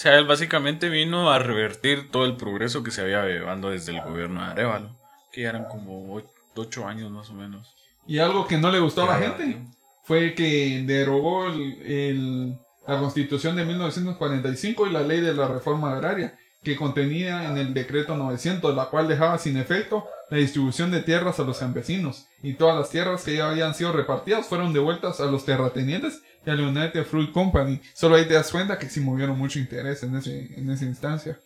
[0.00, 3.92] O sea, él básicamente vino a revertir todo el progreso que se había llevando desde
[3.94, 4.96] el gobierno de Arevalo,
[5.30, 6.18] que ya eran como
[6.54, 7.76] ocho, años más o menos.
[8.06, 9.58] Y algo que no le gustó a la gente
[10.04, 15.92] fue que derogó el- el- la constitución de 1945 y la ley de la reforma
[15.92, 16.34] agraria,
[16.64, 21.40] que contenía en el decreto 900, la cual dejaba sin efecto la distribución de tierras
[21.40, 25.26] a los campesinos, y todas las tierras que ya habían sido repartidas fueron devueltas a
[25.26, 27.80] los terratenientes y a la United Fruit Company.
[27.94, 31.38] Solo ahí te das cuenta que sí movieron mucho interés en, ese, en esa instancia.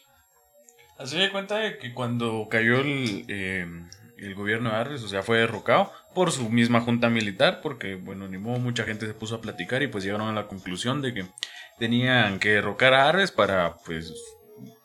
[0.99, 3.67] Así de cuenta de que cuando cayó el, eh,
[4.19, 8.29] el gobierno de Arres, o sea, fue derrocado por su misma junta militar, porque, bueno,
[8.29, 11.13] ni modo, mucha gente se puso a platicar y pues llegaron a la conclusión de
[11.13, 11.27] que
[11.79, 14.13] tenían que derrocar a Arres para, pues,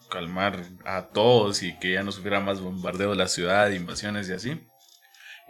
[0.10, 4.34] calmar a todos y que ya no sufriera más bombardeo de la ciudad, invasiones y
[4.34, 4.69] así.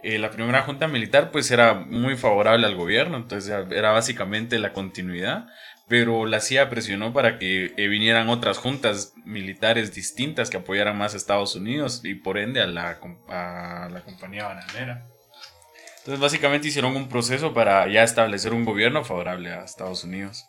[0.02, 4.72] Eh, la primera junta militar pues era muy favorable al gobierno, entonces era- básicamente la
[4.72, 5.46] continuidad,
[5.88, 11.12] pero la CIA presionó para que eh, vinieran otras juntas militares distintas que apoyaran más
[11.14, 12.98] a Estados Unidos y por ende a la,
[13.28, 15.06] a la compañía bananera.
[15.98, 20.46] Entonces básicamente hicieron un proceso para ya establecer un gobierno favorable a Estados Unidos.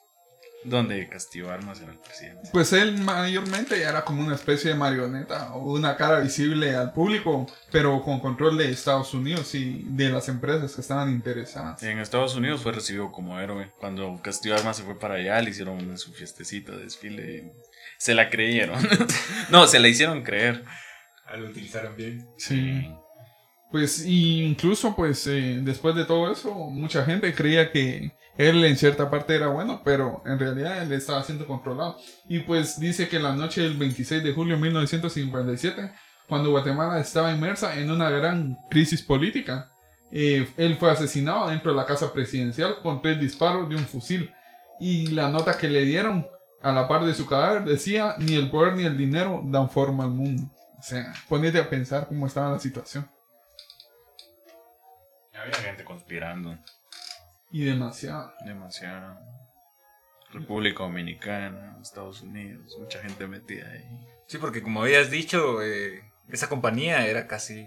[0.64, 2.50] Donde Castillo Armas era el presidente.
[2.52, 7.48] Pues él mayormente era como una especie de marioneta o una cara visible al público,
[7.72, 11.82] pero con control de Estados Unidos y de las empresas que estaban interesadas.
[11.82, 13.72] En Estados Unidos fue recibido como héroe.
[13.80, 17.54] Cuando Castillo Armas se fue para allá, le hicieron su fiestecita, desfile.
[17.98, 18.78] Se la creyeron.
[19.50, 20.64] no, se la hicieron creer.
[21.38, 22.28] Lo utilizaron bien.
[22.38, 22.94] Sí.
[23.72, 29.10] Pues incluso pues eh, después de todo eso, mucha gente creía que él en cierta
[29.10, 31.98] parte era bueno, pero en realidad él estaba siendo controlado.
[32.28, 35.92] Y pues dice que la noche del 26 de julio de 1957,
[36.28, 39.72] cuando Guatemala estaba inmersa en una gran crisis política,
[40.12, 44.32] eh, él fue asesinado dentro de la casa presidencial con tres disparos de un fusil.
[44.80, 46.28] Y la nota que le dieron
[46.62, 50.04] a la par de su cadáver decía, ni el poder ni el dinero dan forma
[50.04, 50.44] al mundo.
[50.78, 53.08] O sea, ponete a pensar cómo estaba la situación.
[55.42, 56.58] Había gente conspirando.
[57.52, 58.34] Y demasiado.
[58.46, 59.20] Demasiado.
[60.32, 63.86] República Dominicana, Estados Unidos, mucha gente metida ahí.
[64.28, 67.66] Sí, porque como habías dicho, eh, esa compañía era casi...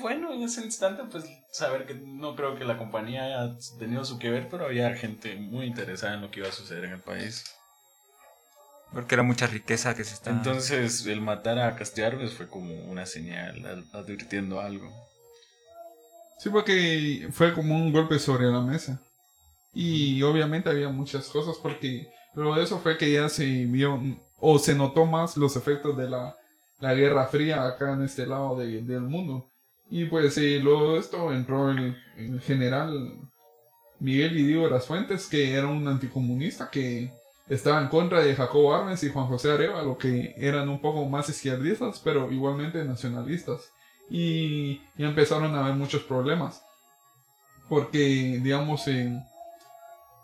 [0.00, 4.18] Bueno, en ese instante, pues saber que no creo que la compañía haya tenido su
[4.18, 7.00] que ver, pero había gente muy interesada en lo que iba a suceder en el
[7.00, 7.44] país.
[8.92, 10.36] Porque era mucha riqueza que se estaba...
[10.36, 15.07] Entonces, el matar a Castellanos fue como una señal, advirtiendo algo.
[16.38, 19.00] Sí, porque fue como un golpe sobre la mesa.
[19.74, 24.00] Y obviamente había muchas cosas porque luego de eso fue que ya se vio
[24.40, 26.36] o se notó más los efectos de la,
[26.80, 29.50] la Guerra Fría acá en este lado de, del mundo.
[29.90, 33.18] Y pues luego de esto entró el, el general
[34.00, 37.10] Miguel Idigo las Fuentes, que era un anticomunista que
[37.48, 41.28] estaba en contra de Jacobo Armes y Juan José Arevalo, que eran un poco más
[41.28, 43.72] izquierdistas, pero igualmente nacionalistas
[44.10, 46.62] y ya empezaron a haber muchos problemas.
[47.68, 49.22] Porque, digamos, en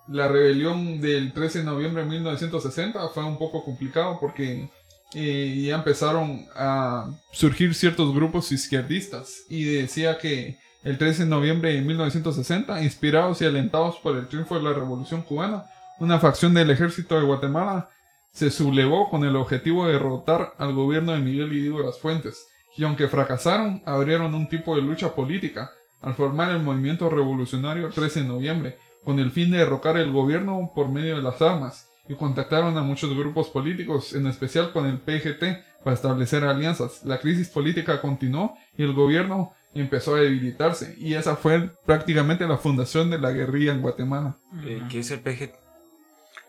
[0.08, 4.68] la rebelión del 13 de noviembre de 1960 fue un poco complicado porque
[5.14, 11.72] eh, ya empezaron a surgir ciertos grupos izquierdistas y decía que el 13 de noviembre
[11.72, 15.64] de 1960, inspirados y alentados por el triunfo de la Revolución cubana,
[15.98, 17.88] una facción del ejército de Guatemala
[18.32, 22.48] se sublevó con el objetivo de derrotar al gobierno de Miguel Hidalgo de las Fuentes
[22.76, 25.70] y aunque fracasaron, abrieron un tipo de lucha política
[26.00, 30.12] al formar el movimiento revolucionario el 13 de noviembre, con el fin de derrocar el
[30.12, 34.86] gobierno por medio de las armas, y contactaron a muchos grupos políticos, en especial con
[34.86, 37.04] el PGT, para establecer alianzas.
[37.04, 42.58] La crisis política continuó y el gobierno empezó a debilitarse, y esa fue prácticamente la
[42.58, 44.36] fundación de la guerrilla en Guatemala.
[44.64, 45.54] Eh, ¿Qué es el PGT?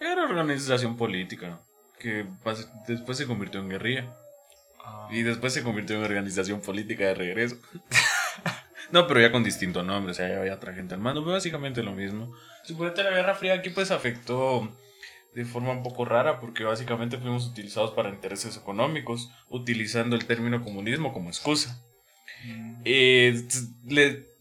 [0.01, 1.59] Era organización política,
[1.99, 2.25] que
[2.87, 4.13] después se convirtió en guerrilla.
[5.09, 7.57] Y después se convirtió en organización política de regreso.
[8.91, 11.33] no, pero ya con distinto nombre, o sea, ya había otra gente al mando, pero
[11.33, 12.33] básicamente lo mismo.
[12.63, 14.71] Suponete la Guerra Fría aquí pues afectó
[15.35, 20.63] de forma un poco rara porque básicamente fuimos utilizados para intereses económicos, utilizando el término
[20.63, 21.83] comunismo como excusa.
[22.45, 22.81] Mm.
[22.85, 23.47] Eh,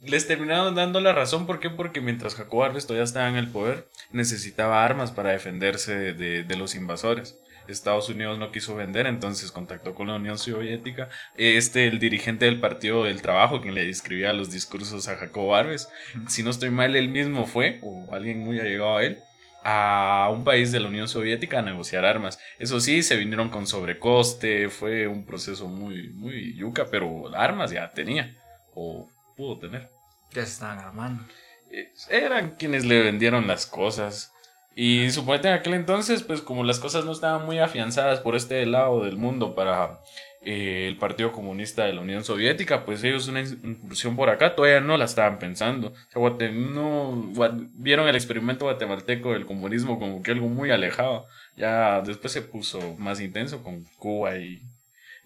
[0.06, 1.70] les terminaron dando la razón, ¿por qué?
[1.70, 6.56] Porque mientras Jacobo Arbenz todavía estaba en el poder, necesitaba armas para defenderse de, de
[6.56, 7.38] los invasores.
[7.68, 11.08] Estados Unidos no quiso vender, entonces contactó con la Unión Soviética.
[11.36, 15.88] Este, el dirigente del Partido del Trabajo, quien le describía los discursos a Jacobo Arves,
[16.28, 19.18] si no estoy mal, él mismo fue, o alguien muy allegado a él,
[19.64, 22.38] a un país de la Unión Soviética a negociar armas.
[22.58, 27.90] Eso sí, se vinieron con sobrecoste, fue un proceso muy, muy yuca, pero armas ya
[27.90, 28.36] tenía,
[28.74, 29.90] o pudo tener.
[30.32, 31.24] Ya se estaban armando.
[31.70, 34.33] Eh, eran quienes le vendieron las cosas.
[34.76, 38.66] Y suponete en aquel entonces, pues como las cosas no estaban muy afianzadas por este
[38.66, 40.00] lado del mundo para
[40.42, 44.80] eh, el Partido Comunista de la Unión Soviética, pues ellos una incursión por acá todavía
[44.80, 45.94] no la estaban pensando.
[46.14, 47.32] O sea, no,
[47.74, 51.26] vieron el experimento guatemalteco del comunismo como que algo muy alejado.
[51.56, 54.60] Ya después se puso más intenso con Cuba y,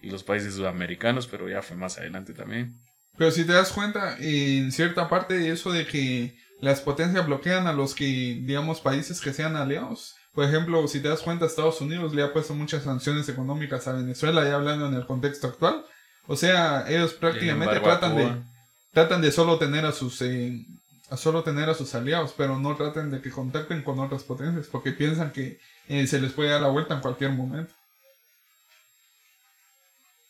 [0.01, 2.75] y los países sudamericanos, pero ya fue más adelante también.
[3.17, 7.73] Pero si te das cuenta, en cierta parte eso de que las potencias bloquean a
[7.73, 10.15] los que, digamos, países que sean aliados.
[10.33, 13.93] Por ejemplo, si te das cuenta, Estados Unidos le ha puesto muchas sanciones económicas a
[13.93, 15.85] Venezuela, ya hablando en el contexto actual.
[16.27, 18.31] O sea, ellos prácticamente tratan de,
[18.93, 20.65] tratan de solo tener a sus, eh,
[21.09, 24.67] a solo tener a sus aliados, pero no traten de que contacten con otras potencias,
[24.67, 27.73] porque piensan que eh, se les puede dar la vuelta en cualquier momento.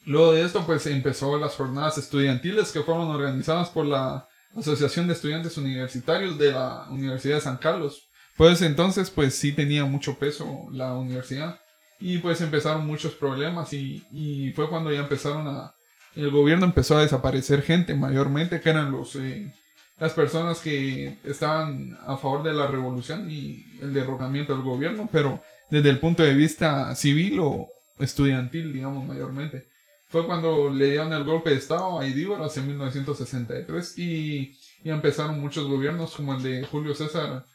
[0.06, 5.14] Luego de esto, pues empezó las jornadas estudiantiles que fueron organizadas por la Asociación de
[5.14, 8.10] Estudiantes Universitarios de la Universidad de San Carlos.
[8.36, 11.60] Pues entonces, pues sí tenía mucho peso la universidad
[12.00, 15.74] y pues empezaron muchos problemas y, y fue cuando ya empezaron a...
[16.16, 19.54] El gobierno empezó a desaparecer gente mayormente, que eran los, eh,
[20.00, 25.42] las personas que estaban a favor de la revolución y el derrocamiento del gobierno, pero
[25.70, 27.68] desde el punto de vista civil o
[28.00, 29.68] estudiantil, digamos, mayormente.
[30.10, 35.40] Fue cuando le dieron el golpe de Estado a Idíbaras en 1963 y, y empezaron
[35.40, 37.46] muchos gobiernos como el de Julio César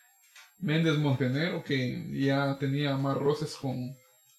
[0.60, 3.96] Méndez Montenegro, que ya tenía más roces con,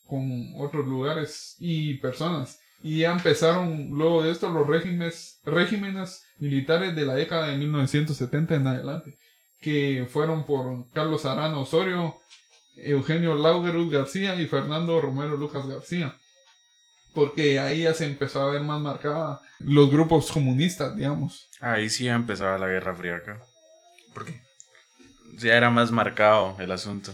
[0.07, 2.59] con otros lugares y personas.
[2.81, 8.55] Y ya empezaron luego de esto los regímenes, regímenes militares de la década de 1970
[8.55, 9.17] en adelante,
[9.59, 12.15] que fueron por Carlos Arano Osorio,
[12.77, 16.15] Eugenio Laugerus García y Fernando Romero Lucas García.
[17.15, 21.49] Porque ahí ya se empezó a ver más marcada los grupos comunistas, digamos.
[21.61, 23.41] Ahí sí ya empezaba la Guerra Fría acá.
[24.13, 24.41] ¿Por qué?
[25.37, 27.13] Ya era más marcado el asunto.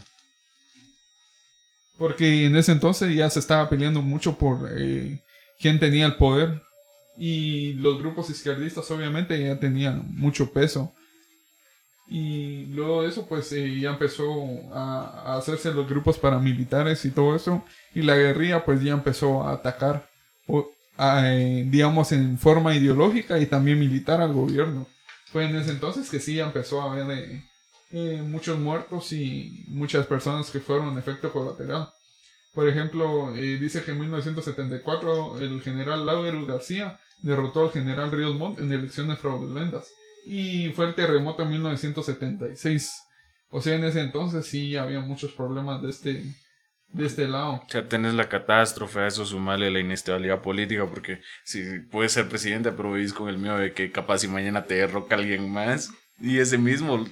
[1.97, 5.22] Porque en ese entonces ya se estaba peleando mucho por eh,
[5.60, 6.62] quién tenía el poder.
[7.18, 10.93] Y los grupos izquierdistas obviamente ya tenían mucho peso.
[12.14, 14.26] Y luego de eso pues eh, ya empezó
[14.74, 17.64] a, a, hacerse los grupos paramilitares y todo eso.
[17.95, 20.09] Y la guerrilla pues ya empezó a atacar,
[20.45, 24.88] o, eh, digamos, en forma ideológica y también militar al gobierno.
[25.32, 27.43] Fue en ese entonces que sí empezó a haber
[27.91, 31.93] eh, muchos muertos y muchas personas que fueron efecto colateral.
[32.53, 38.59] Por ejemplo, dice que en 1974 el general Lauderus García derrotó al general Ríos Montt
[38.59, 39.88] en elecciones fraudulentas.
[40.26, 42.92] Y fue el terremoto en 1976.
[43.50, 46.24] O sea, en ese entonces sí había muchos problemas de este,
[46.90, 47.62] de este lado.
[47.66, 52.30] O sea, tenés la catástrofe, a eso sumarle la inestabilidad política, porque si puedes ser
[52.30, 55.92] presidente, pero vivís con el miedo de que capaz si mañana te derroca alguien más,
[56.20, 57.06] y ese mismo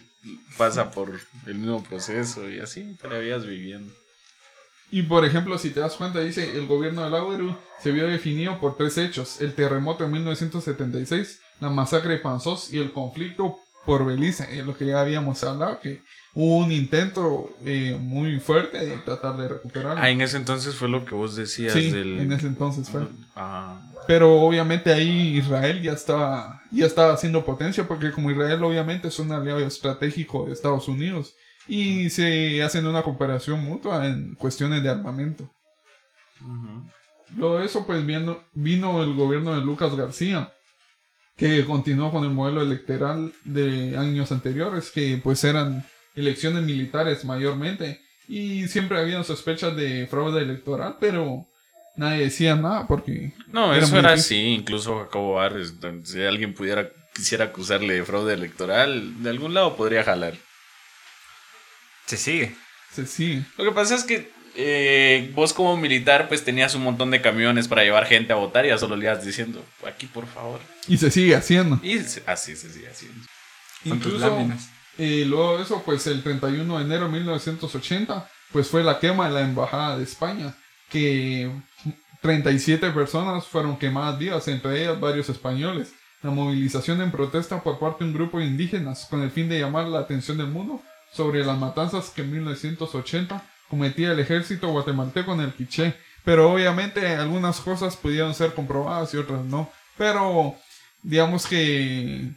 [0.58, 3.94] pasa por el mismo proceso, y así te la vías viviendo.
[4.92, 8.60] Y por ejemplo, si te das cuenta, dice, el gobierno de Lauderu se vio definido
[8.60, 14.06] por tres hechos, el terremoto en 1976, la masacre de Panzós y el conflicto por
[14.06, 16.02] Belice, es lo que ya habíamos hablado, que
[16.34, 19.98] hubo un intento eh, muy fuerte de tratar de recuperar.
[19.98, 22.20] Ah, en ese entonces fue lo que vos decías sí, del...
[22.20, 23.08] en ese entonces fue.
[23.36, 23.82] Ah.
[24.06, 29.20] Pero obviamente ahí Israel ya estaba, ya estaba haciendo potencia, porque como Israel obviamente es
[29.20, 31.36] un aliado estratégico de Estados Unidos,
[31.68, 35.50] y se hacen una cooperación mutua en cuestiones de armamento.
[36.42, 36.92] Uh -huh.
[37.36, 40.52] Luego de eso, pues vino, vino el gobierno de Lucas García,
[41.40, 48.02] que continuó con el modelo electoral de años anteriores, que pues eran elecciones militares mayormente,
[48.28, 51.48] y siempre habían sospechas de fraude electoral, pero
[51.96, 53.34] nadie decía nada porque...
[53.48, 58.34] No, era eso era así, incluso Jacobo Barres, si alguien pudiera, quisiera acusarle de fraude
[58.34, 60.36] electoral, de algún lado podría jalar.
[62.06, 62.54] Se sigue.
[62.92, 63.44] Se sigue.
[63.58, 67.68] Lo que pasa es que eh, vos como militar pues tenías un montón de camiones
[67.68, 70.60] para llevar gente a votar y ya solo le ibas diciendo, aquí por favor.
[70.88, 71.80] Y se sigue haciendo.
[71.84, 73.20] Y se, así se sigue haciendo.
[73.86, 74.48] Incluso,
[74.98, 79.28] eh, luego de eso, pues el 31 de enero de 1980, pues fue la quema
[79.28, 80.56] de la Embajada de España,
[80.90, 81.50] que
[82.22, 85.94] 37 personas fueron quemadas vivas, entre ellas varios españoles.
[86.22, 89.60] La movilización en protesta por parte de un grupo de indígenas con el fin de
[89.60, 90.82] llamar la atención del mundo
[91.14, 95.96] sobre las matanzas que en 1980 cometía el ejército guatemalteco en el Quiché.
[96.26, 99.72] Pero obviamente algunas cosas pudieron ser comprobadas y otras no.
[99.98, 100.56] Pero
[101.02, 102.32] digamos que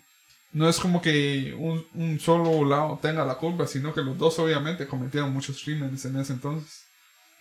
[0.52, 4.38] no es como que un, un, solo lado tenga la culpa, sino que los dos
[4.38, 6.84] obviamente cometieron muchos crímenes en ese entonces.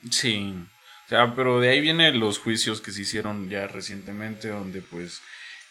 [0.10, 0.56] Sí,
[1.06, 5.22] o sea, pero de ahí vienen los juicios que se hicieron ya recientemente, donde pues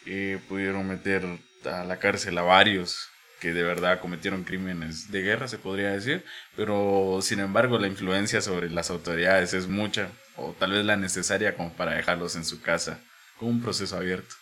[0.06, 1.26] eh, pudieron meter
[1.64, 3.08] a la cárcel a varios
[3.40, 6.24] que de verdad cometieron crímenes de guerra, se podría decir,
[6.56, 11.56] pero sin embargo la influencia sobre las autoridades es mucha, o tal vez la necesaria
[11.56, 13.00] como para dejarlos en su casa,
[13.38, 14.34] con un proceso abierto.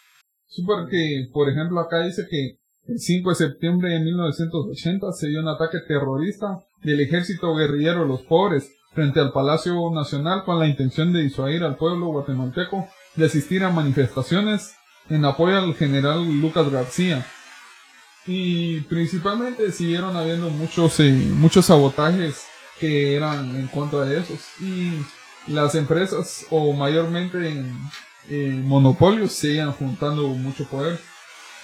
[0.46, 5.40] Sí, porque, por ejemplo, acá dice que el 5 de septiembre de 1980 se dio
[5.40, 11.12] un ataque terrorista del ejército guerrillero Los Pobres frente al Palacio Nacional con la intención
[11.12, 14.74] de disuadir al pueblo guatemalteco de asistir a manifestaciones
[15.11, 17.26] en apoyo al general Lucas García,
[18.29, 22.45] y principalmente siguieron habiendo muchos eh, muchos sabotajes
[22.79, 24.39] que eran en contra de esos.
[24.61, 24.93] Y
[25.47, 27.74] las empresas o mayormente en,
[28.29, 31.01] en monopolios seguían juntando mucho poder.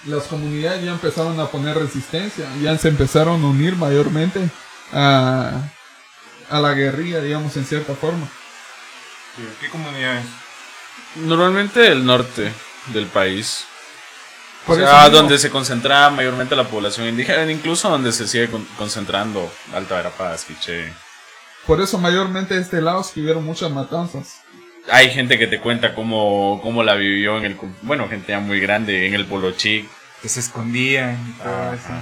[0.07, 4.49] Las comunidades ya empezaron a poner resistencia ya se empezaron a unir mayormente
[4.91, 5.69] a,
[6.49, 8.27] a la guerrilla digamos en cierta forma.
[9.59, 10.25] ¿qué comunidades?
[11.15, 12.51] normalmente el norte
[12.93, 13.65] del país
[14.65, 18.65] por o sea, donde se concentraba mayormente la población indígena, incluso donde se sigue con
[18.77, 20.91] concentrando Alta Verapaz, Quiché.
[21.67, 24.41] Por eso mayormente de este lado escribieron muchas matanzas.
[24.91, 27.57] Hay gente que te cuenta cómo, cómo la vivió en el...
[27.81, 29.87] Bueno, gente ya muy grande, en el Polochic.
[30.21, 31.73] que se escondían y todo Ajá.
[31.73, 31.93] eso.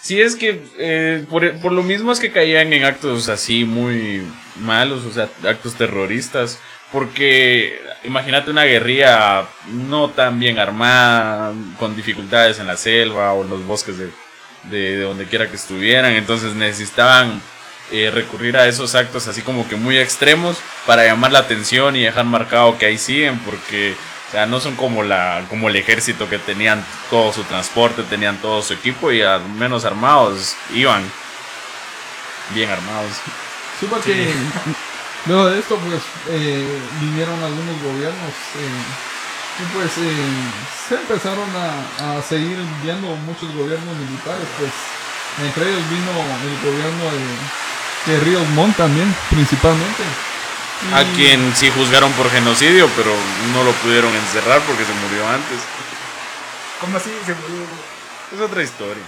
[0.00, 4.22] Sí, es que eh, por, por lo mismo es que caían en actos así muy
[4.60, 6.58] malos, o sea, actos terroristas.
[6.94, 13.50] Porque imagínate una guerrilla no tan bien armada, con dificultades en la selva o en
[13.50, 14.10] los bosques de,
[14.70, 16.12] de, de donde quiera que estuvieran.
[16.12, 17.42] Entonces necesitaban
[17.90, 22.04] eh, recurrir a esos actos así como que muy extremos para llamar la atención y
[22.04, 23.40] dejar marcado que ahí siguen.
[23.40, 23.96] Porque
[24.28, 28.36] o sea, no son como, la, como el ejército que tenían todo su transporte, tenían
[28.36, 31.02] todo su equipo y al menos armados iban.
[32.54, 33.14] Bien armados.
[33.80, 34.32] Sí, porque
[35.26, 40.26] luego de esto, pues, eh, vinieron algunos gobiernos eh, y pues eh,
[40.88, 44.72] se empezaron a, a seguir viendo muchos gobiernos militares, pues,
[45.46, 50.02] entre ellos vino el gobierno de, de Ríos Montt también, principalmente.
[50.92, 53.14] A quien sí juzgaron por genocidio, pero
[53.52, 55.58] no lo pudieron encerrar porque se murió antes.
[56.80, 57.64] ¿Cómo así se murió?
[58.34, 59.02] Es otra historia.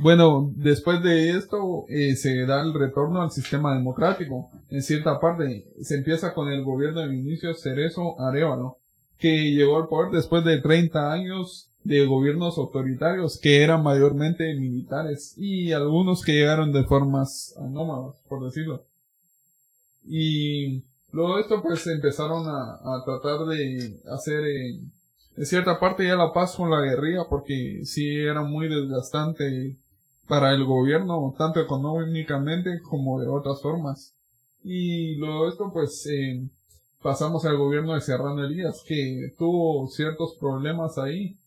[0.00, 4.48] Bueno, después de esto eh, se da el retorno al sistema democrático.
[4.70, 8.78] En cierta parte se empieza con el gobierno de Vinicio Cerezo Arevalo,
[9.18, 15.34] que llegó al poder después de 30 años de gobiernos autoritarios que eran mayormente militares
[15.36, 18.84] y algunos que llegaron de formas anómalas, por decirlo.
[20.04, 24.80] Y luego de esto pues empezaron a, a tratar de hacer eh,
[25.36, 29.76] en cierta parte ya la paz con la guerrilla porque sí era muy desgastante
[30.28, 34.14] para el gobierno, tanto económicamente como de otras formas.
[34.62, 36.46] Y luego de esto, pues, eh,
[37.02, 41.38] pasamos al gobierno de Serrano Elías, que tuvo ciertos problemas ahí.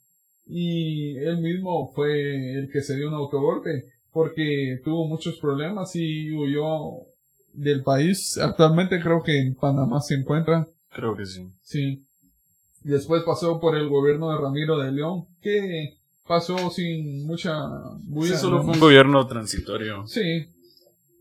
[0.48, 6.32] Y él mismo fue el que se dio un autogolpe, porque tuvo muchos problemas y
[6.32, 7.06] huyó
[7.54, 8.38] del país.
[8.38, 10.68] Actualmente creo que en Panamá se encuentra.
[10.90, 11.48] Creo que sí.
[11.62, 12.04] Sí.
[12.84, 16.01] Después pasó por el gobierno de Ramiro de León, que
[16.32, 17.54] pasó sin mucha
[18.08, 20.08] bulla, Sí, solo fue un gobierno transitorio.
[20.08, 20.48] Sí.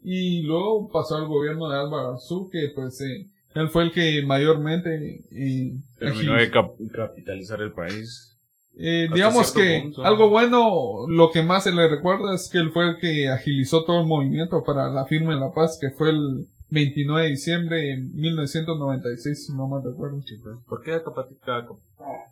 [0.04, 4.22] Y luego pasó al gobierno de Álvaro Arzú, que pues eh, él fue el que
[4.24, 8.38] mayormente eh, Terminó de cap- capitalizar el país.
[8.78, 10.04] eh, digamos que punto.
[10.04, 13.84] algo bueno, lo que más se le recuerda es que él fue el que agilizó
[13.84, 17.76] todo el movimiento para la firma de la paz, que fue el 29 de diciembre
[17.78, 20.22] de 1996, si no me recuerdo.
[20.68, 21.66] ¿Por qué, capitalizar?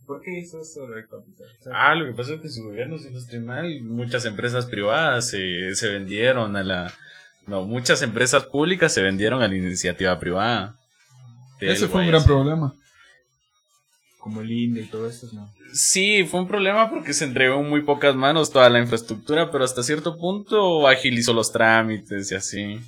[0.06, 1.04] ¿Por qué hizo eso de?
[1.72, 5.28] Ah, lo que pasa es que su gobierno, si no estoy mal, muchas empresas privadas
[5.28, 6.92] se, se vendieron a la...
[7.46, 10.78] No, muchas empresas públicas se vendieron a la iniciativa privada.
[11.60, 12.74] Ese fue un gran problema.
[14.18, 15.50] Como el INDE y todo eso, ¿no?
[15.72, 19.64] Sí, fue un problema porque se entregó en muy pocas manos toda la infraestructura, pero
[19.64, 22.80] hasta cierto punto agilizó los trámites y así.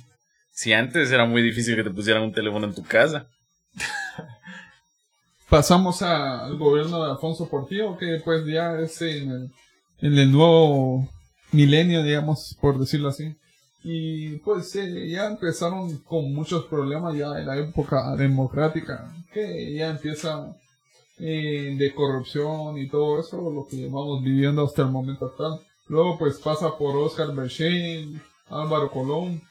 [0.51, 3.27] Si antes era muy difícil que te pusieran un teléfono en tu casa.
[5.51, 9.51] pasamos al gobierno de Alfonso Portillo, que pues ya es en el,
[9.99, 11.09] en el nuevo
[11.51, 13.35] milenio, digamos, por decirlo así.
[13.83, 19.89] Y pues eh, ya empezaron con muchos problemas ya en la época democrática, que ya
[19.89, 20.55] empieza
[21.19, 25.59] eh, de corrupción y todo eso, lo que vamos viviendo hasta el momento actual.
[25.87, 29.41] Luego pues pasa por Oscar Berchén, Álvaro Colón,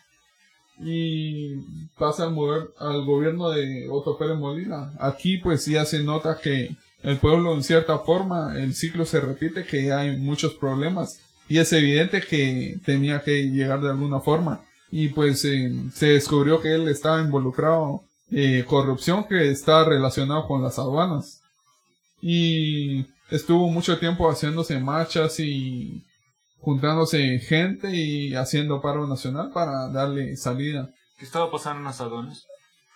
[0.83, 1.57] y
[1.99, 4.93] pasa al, mover- al gobierno de Otto Pérez Molina.
[4.99, 9.65] Aquí pues ya se nota que el pueblo en cierta forma, el ciclo se repite,
[9.65, 14.61] que hay muchos problemas y es evidente que tenía que llegar de alguna forma.
[14.91, 20.63] Y pues eh, se descubrió que él estaba involucrado en corrupción que está relacionado con
[20.63, 21.41] las aduanas.
[22.23, 26.05] Y estuvo mucho tiempo haciéndose marchas y
[26.61, 30.91] juntándose gente y haciendo paro nacional para darle salida.
[31.19, 32.47] ¿Qué estaba pasando en las aduanas?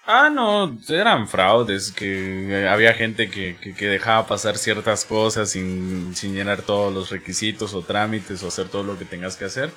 [0.06, 6.14] Ah, no, eran fraudes, que había gente que, que, que dejaba pasar ciertas cosas sin,
[6.14, 9.70] sin llenar todos los requisitos o trámites o hacer todo lo que tengas que hacer.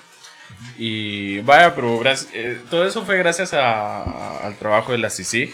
[0.78, 5.10] Y vaya, pero gracias- eh, todo eso fue gracias a- a- al trabajo de la
[5.10, 5.54] CICIG,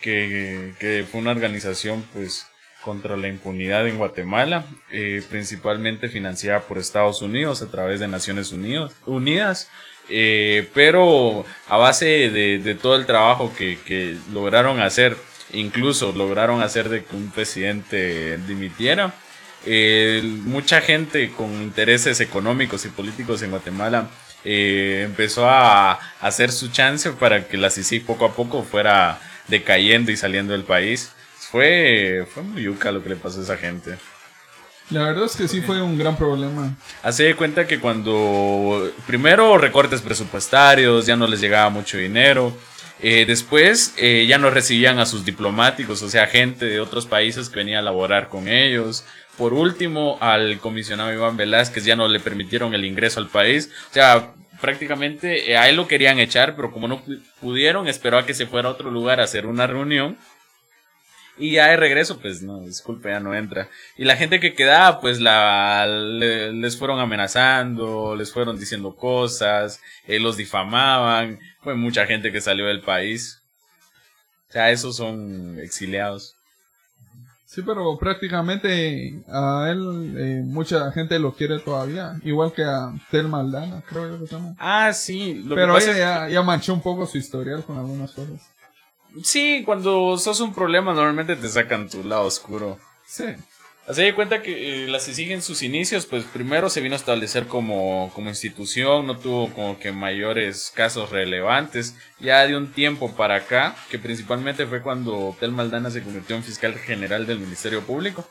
[0.00, 2.46] que, que fue una organización pues
[2.88, 8.50] contra la impunidad en Guatemala, eh, principalmente financiada por Estados Unidos a través de Naciones
[8.50, 9.68] Unidos, Unidas.
[10.08, 15.18] Eh, pero a base de, todo el trabajo que, lograron hacer,
[15.52, 19.12] incluso lograron hacer de que un presidente dimitiera,
[19.66, 24.08] eh, mucha gente con intereses económicos y políticos en Guatemala
[24.44, 30.16] empezó a hacer su chance para que la CICIG poco a poco fuera decayendo y
[30.16, 31.12] saliendo del país.
[31.50, 33.96] Fue, fue muy yuca lo que le pasó a esa gente.
[34.90, 36.74] La verdad es que sí fue un gran problema.
[37.02, 42.54] Hace de cuenta que cuando primero recortes presupuestarios, ya no les llegaba mucho dinero.
[43.00, 47.48] eh, después eh, ya no recibían a sus diplomáticos, o sea, gente de otros países
[47.48, 49.04] que venía a laborar con ellos.
[49.36, 53.70] Por último, al comisionado Iván Velázquez ya no le permitieron el ingreso al país.
[53.90, 57.02] O sea, prácticamente eh, a él lo querían echar, pero como no
[57.40, 60.16] pudieron, esperó a que se fuera a otro lugar a hacer una reunión.
[61.38, 63.68] Y ya de regreso, pues no, disculpe, ya no entra.
[63.96, 70.18] Y la gente que quedaba, pues la les fueron amenazando, les fueron diciendo cosas, eh,
[70.18, 71.38] los difamaban.
[71.62, 73.42] Fue mucha gente que salió del país.
[74.48, 76.34] O sea, esos son exiliados.
[77.48, 83.26] Sí, pero prácticamente a él eh, mucha gente lo quiere todavía, igual que a Tel
[83.26, 84.54] Maldana, creo yo que se llama.
[84.58, 85.46] Ah, sí.
[85.48, 88.50] pero ella ya, manchó un poco su historial con algunas cosas.
[89.22, 92.78] Sí, cuando sos un problema normalmente te sacan tu lado oscuro.
[93.06, 93.24] Sí.
[93.88, 96.98] Así de cuenta que eh, la CICIG en sus inicios, pues primero se vino a
[96.98, 101.94] establecer como, como institución, no tuvo como que mayores casos relevantes.
[102.20, 106.44] Ya de un tiempo para acá, que principalmente fue cuando Tel Maldana se convirtió en
[106.44, 108.28] fiscal general del Ministerio Público,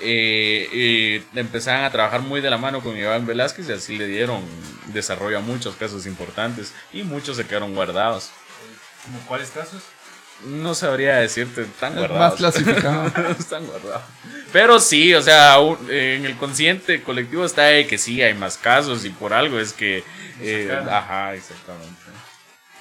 [0.00, 4.40] eh, empezaron a trabajar muy de la mano con Iván Velázquez y así le dieron
[4.92, 8.30] desarrollo a muchos casos importantes y muchos se quedaron guardados.
[9.04, 9.82] ¿Como cuáles casos?
[10.44, 12.18] No sabría decirte, tan guardados.
[12.18, 13.06] Más clasificado.
[13.38, 14.02] están guardados.
[14.52, 15.56] Pero sí, o sea,
[15.88, 19.72] en el consciente colectivo está de que sí hay más casos y por algo es
[19.72, 20.04] que.
[20.40, 21.94] Eh, ajá, exactamente.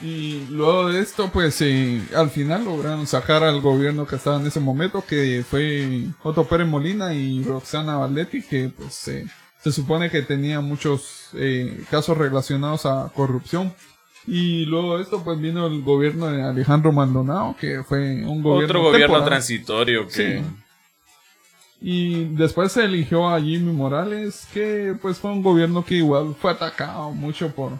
[0.02, 4.48] Y luego de esto, pues eh, al final lograron sacar al gobierno que estaba en
[4.48, 9.26] ese momento, que fue Otto Pérez Molina y Roxana Valdetti, que pues eh,
[9.61, 11.30] se supone que tenía muchos
[11.90, 13.73] casos relacionados a corrupción.
[14.28, 18.80] Y luego de esto, pues vino el gobierno de Alejandro Maldonado, que fue un gobierno.
[18.80, 20.42] Otro gobierno transitorio que.
[21.82, 26.52] Y después se eligió a Jimmy Morales, que pues fue un gobierno que igual fue
[26.52, 27.74] atacado mucho por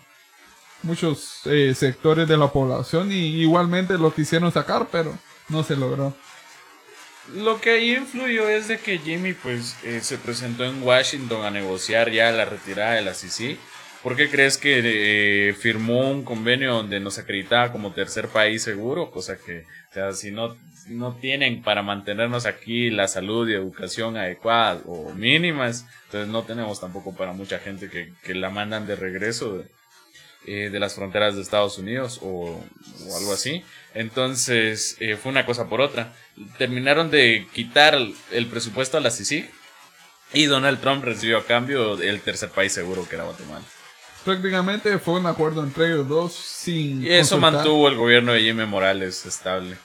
[0.84, 5.18] muchos eh, sectores de la población y igualmente lo quisieron sacar, pero
[5.50, 6.14] no se logró.
[7.34, 11.50] Lo que ahí influyó es de que Jimmy pues eh, se presentó en Washington a
[11.50, 13.58] negociar ya la retirada de la CICI
[14.06, 14.82] ¿Por qué crees que
[15.49, 19.10] eh, firmó un convenio donde nos acreditaba como tercer país seguro?
[19.10, 20.56] Cosa que, o sea, si no,
[20.90, 26.80] no tienen para mantenernos aquí la salud y educación adecuadas o mínimas, entonces no tenemos
[26.80, 29.65] tampoco para mucha gente que, la mandan de regreso de,
[30.45, 32.64] eh, de las fronteras de Estados Unidos o,
[33.18, 33.64] algo así.
[33.95, 36.14] Entonces eh, fue una cosa por otra.
[36.60, 37.98] Terminaron de quitar
[38.32, 39.49] el presupuesto a la CICIG
[40.32, 43.65] y Donald Trump recibió a cambio el tercer país seguro que era Guatemala
[44.26, 47.03] prácticamente fue un acuerdo entre ellos dos sin.
[47.03, 49.77] Y eso mantuvo el gobierno de Jimmy Morales estable.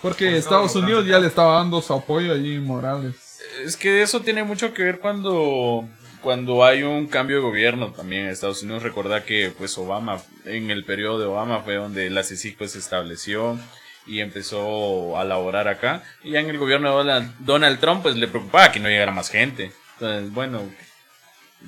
[0.00, 3.40] Porque Estados Unidos ya le estaba dando su apoyo a Jimmy Morales.
[3.64, 5.86] Es que eso tiene mucho que ver cuando,
[6.22, 8.82] cuando hay un cambio de gobierno también en Estados Unidos.
[8.82, 12.78] Recuerda que pues Obama, en el periodo de Obama fue donde la CICIC pues se
[12.78, 13.58] estableció
[14.06, 16.02] y empezó a laborar acá.
[16.24, 19.28] Y ya en el gobierno de Donald Trump pues le preocupaba que no llegara más
[19.28, 19.72] gente.
[19.94, 20.62] Entonces, bueno,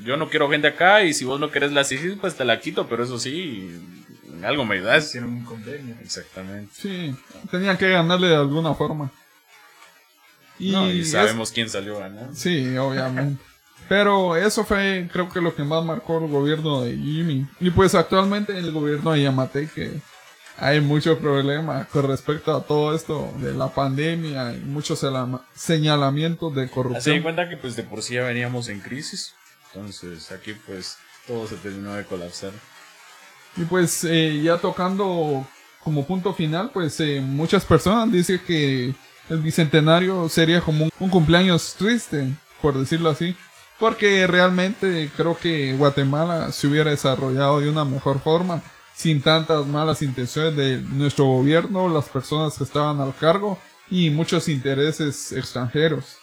[0.03, 2.61] yo no quiero gente acá y si vos no querés la CICIS, pues te la
[2.61, 3.81] quito, pero eso sí,
[4.43, 5.11] algo me ayudas.
[5.13, 5.97] Tienen un convenio.
[6.03, 6.73] Exactamente.
[6.75, 7.15] Sí,
[7.51, 9.11] tenían que ganarle de alguna forma.
[10.59, 12.35] Y, sabemos quién salió ganando.
[12.35, 13.43] Sí, obviamente.
[13.89, 17.47] Pero eso fue, creo que lo que más marcó el gobierno de Jimmy.
[17.61, 20.01] Y pues actualmente el gobierno de Yamate, que
[20.57, 25.05] hay muchos problemas con respecto a todo esto de la pandemia y muchos
[25.55, 27.17] señalamientos de corrupción.
[27.17, 29.35] Se cuenta que pues de por sí ya veníamos en crisis.
[29.75, 32.53] Entonces aquí pues todo se terminó de colapsar.
[33.57, 35.47] Y pues eh, ya tocando
[35.83, 38.95] como punto final, pues eh, muchas personas dicen que
[39.29, 42.29] el bicentenario sería como un, cumpleaños triste,
[42.61, 43.37] por decirlo así.
[43.79, 48.63] Porque realmente creo que Guatemala se hubiera desarrollado de una mejor forma,
[48.95, 53.59] sin tantas malas intenciones de nuestro gobierno, las personas que estaban al cargo
[53.91, 56.19] y muchos intereses extranjeros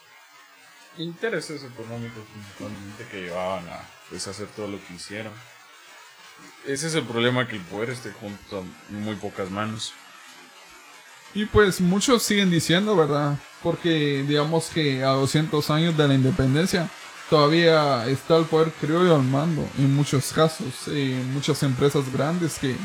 [0.97, 5.33] intereses económicos principalmente que llevaban a pues, hacer todo lo que hicieron.
[6.65, 9.93] Ese es el problema que el poder esté junto a muy pocas manos.
[11.33, 13.37] Y pues muchos siguen diciendo, ¿verdad?
[13.63, 16.89] Porque digamos que a 200 años de la independencia
[17.29, 20.87] todavía está el poder criollo al mando en muchos casos.
[20.87, 22.75] Eh, muchas empresas grandes que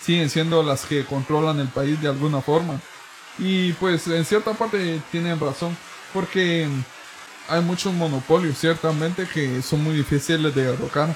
[0.00, 2.80] siguen siendo las que controlan el país de alguna forma.
[3.38, 5.76] Y pues en cierta parte tienen razón.
[6.14, 6.66] Porque
[7.50, 11.14] hay muchos monopolios, ciertamente, que son muy difíciles de derrocar.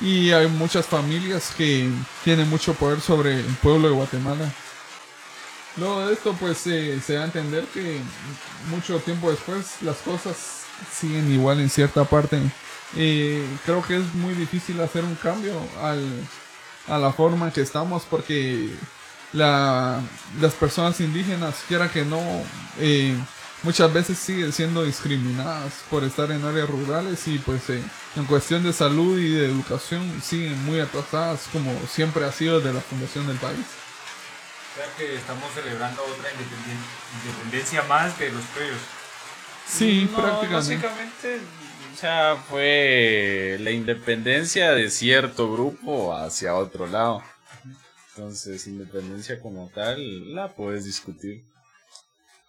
[0.00, 1.90] Y hay muchas familias que
[2.24, 4.52] tienen mucho poder sobre el pueblo de Guatemala.
[5.76, 8.00] Luego de esto, pues se da a entender que
[8.70, 12.40] mucho tiempo después las cosas siguen igual en cierta parte.
[12.96, 18.04] Eh, creo que es muy difícil hacer un cambio a la forma en que estamos
[18.08, 18.70] porque
[19.32, 20.00] la,
[20.40, 22.20] las personas indígenas, quiera que no,
[22.78, 23.16] eh,
[23.64, 27.82] muchas veces siguen siendo discriminadas por estar en áreas rurales y pues eh,
[28.14, 32.72] en cuestión de salud y de educación siguen muy atrasadas como siempre ha sido de
[32.72, 33.66] la fundación del país.
[34.72, 36.30] O sea que estamos celebrando otra
[37.24, 38.80] independencia más de los criollos.
[39.66, 40.76] Sí, No, prácticamente.
[40.76, 41.40] Básicamente,
[41.92, 47.22] o sea, fue la independencia de cierto grupo hacia otro lado.
[48.16, 51.44] Entonces, independencia como tal, la puedes discutir.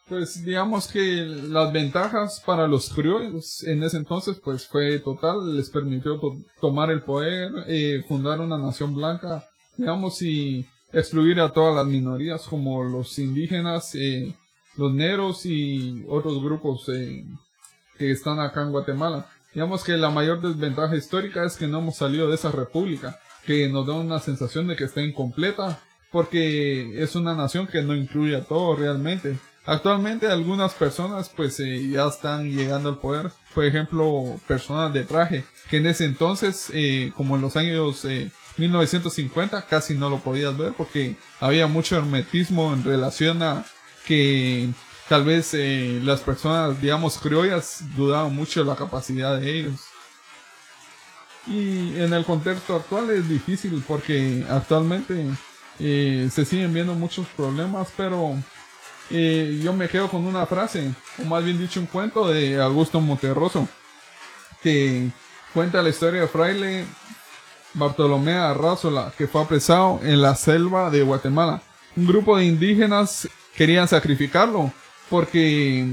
[0.07, 5.71] Pues digamos que las ventajas para los criollos en ese entonces pues fue total, les
[5.71, 10.63] permitió to- tomar el poder, eh, fundar una nación blanca, digamos y
[10.93, 14.35] excluir a todas las minorías como los indígenas, eh,
[14.77, 17.25] los negros y otros grupos eh,
[17.97, 19.27] que están acá en Guatemala.
[19.55, 23.67] Digamos que la mayor desventaja histórica es que no hemos salido de esa república, que
[23.69, 25.79] nos da una sensación de que está incompleta,
[26.11, 29.39] porque es una nación que no incluye a todos realmente.
[29.65, 35.43] Actualmente algunas personas pues eh, ya están llegando al poder, por ejemplo personas de traje,
[35.69, 40.55] que en ese entonces, eh, como en los años eh, 1950, casi no lo podías
[40.57, 43.65] ver porque había mucho hermetismo en relación a
[44.05, 44.69] que
[45.09, 49.81] tal vez eh, las personas, digamos, criollas dudaban mucho de la capacidad de ellos.
[51.47, 55.27] Y en el contexto actual es difícil porque actualmente
[55.79, 58.35] eh, se siguen viendo muchos problemas, pero
[59.09, 60.91] yo me quedo con una frase,
[61.21, 63.67] o más bien dicho un cuento de Augusto Monterroso,
[64.63, 65.09] que
[65.53, 66.85] cuenta la historia de fraile
[67.73, 71.61] Bartolomé Arrázola, que fue apresado en la selva de Guatemala.
[71.95, 74.71] Un grupo de indígenas querían sacrificarlo
[75.09, 75.87] porque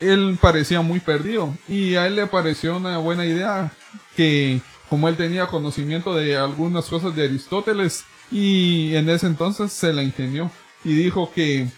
[0.00, 3.72] él parecía muy perdido y a él le pareció una buena idea
[4.16, 9.92] que como él tenía conocimiento de algunas cosas de Aristóteles y en ese entonces se
[9.92, 10.50] la ingenió
[10.84, 11.68] y dijo que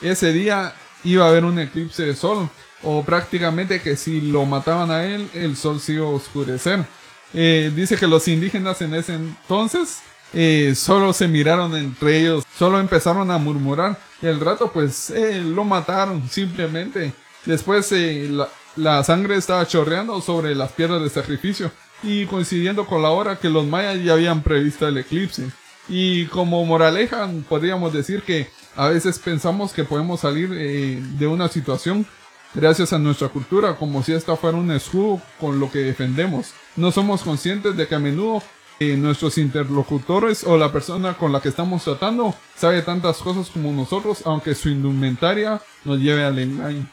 [0.00, 2.48] ese día iba a haber un eclipse de sol
[2.82, 6.84] o prácticamente que si lo mataban a él el sol se iba a oscurecer.
[7.32, 10.02] Eh, dice que los indígenas en ese entonces
[10.36, 15.40] eh, solo se miraron entre ellos, solo empezaron a murmurar y al rato pues eh,
[15.40, 17.12] lo mataron simplemente.
[17.44, 18.28] Después eh,
[18.74, 21.70] la, sangre estaba chorreando sobre las piedras de sacrificio
[22.02, 25.50] y coincidiendo con la hora que los mayas ya habían previsto el eclipse.
[25.88, 31.48] Y como moraleja podríamos decir que a veces pensamos que podemos salir eh, de una
[31.48, 32.06] situación
[32.54, 36.52] gracias a nuestra cultura como si esta fuera un escudo con lo que defendemos.
[36.76, 38.42] No somos conscientes de que a menudo
[38.80, 43.72] eh, nuestros interlocutores o la persona con la que estamos tratando sabe tantas cosas como
[43.72, 46.86] nosotros, aunque su indumentaria nos lleve al engaño.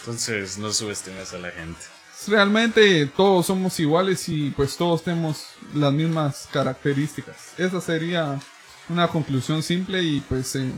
[0.00, 1.80] Entonces, no subestimes a la gente.
[2.26, 7.52] Realmente todos somos iguales y pues todos tenemos las mismas características.
[7.58, 8.40] Esa sería
[8.88, 10.70] una conclusión simple y pues eh,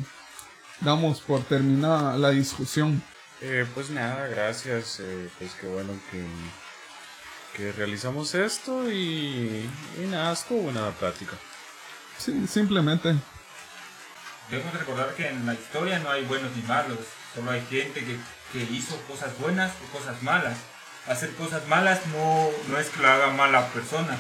[0.81, 3.03] damos por terminada la discusión.
[3.41, 5.01] Eh, pues nada, gracias.
[5.01, 6.25] eh, pues qué bueno que,
[7.57, 9.69] que realizamos esto y,
[10.03, 11.33] y nada, estuvo buena la plática.
[12.19, 13.15] Sí, simplemente.
[14.51, 16.99] Debemos recordar que en la historia no hay buenos ni malos,
[17.35, 18.17] solo hay gente que,
[18.53, 20.57] que hizo cosas buenas o cosas malas.
[21.09, 24.19] Hacer cosas malas no, no es que lo haga mala persona,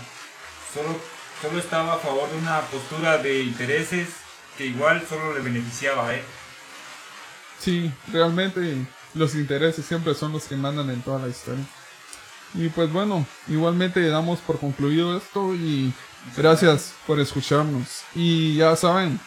[0.72, 1.00] solo,
[1.40, 4.08] solo estaba a favor de una postura de intereses
[4.56, 6.22] que igual solo le beneficiaba a él.
[7.58, 11.64] Sí, realmente los intereses siempre son los que mandan en toda la historia.
[12.54, 15.92] Y pues bueno, igualmente damos por concluido esto y
[16.36, 18.02] gracias por escucharnos.
[18.14, 19.20] Y ya saben,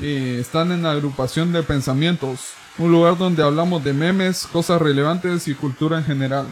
[0.00, 5.54] eh, están en agrupación de pensamientos, un lugar donde hablamos de memes, cosas relevantes y
[5.54, 6.46] cultura en general.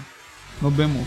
[0.61, 1.07] Nos vemos.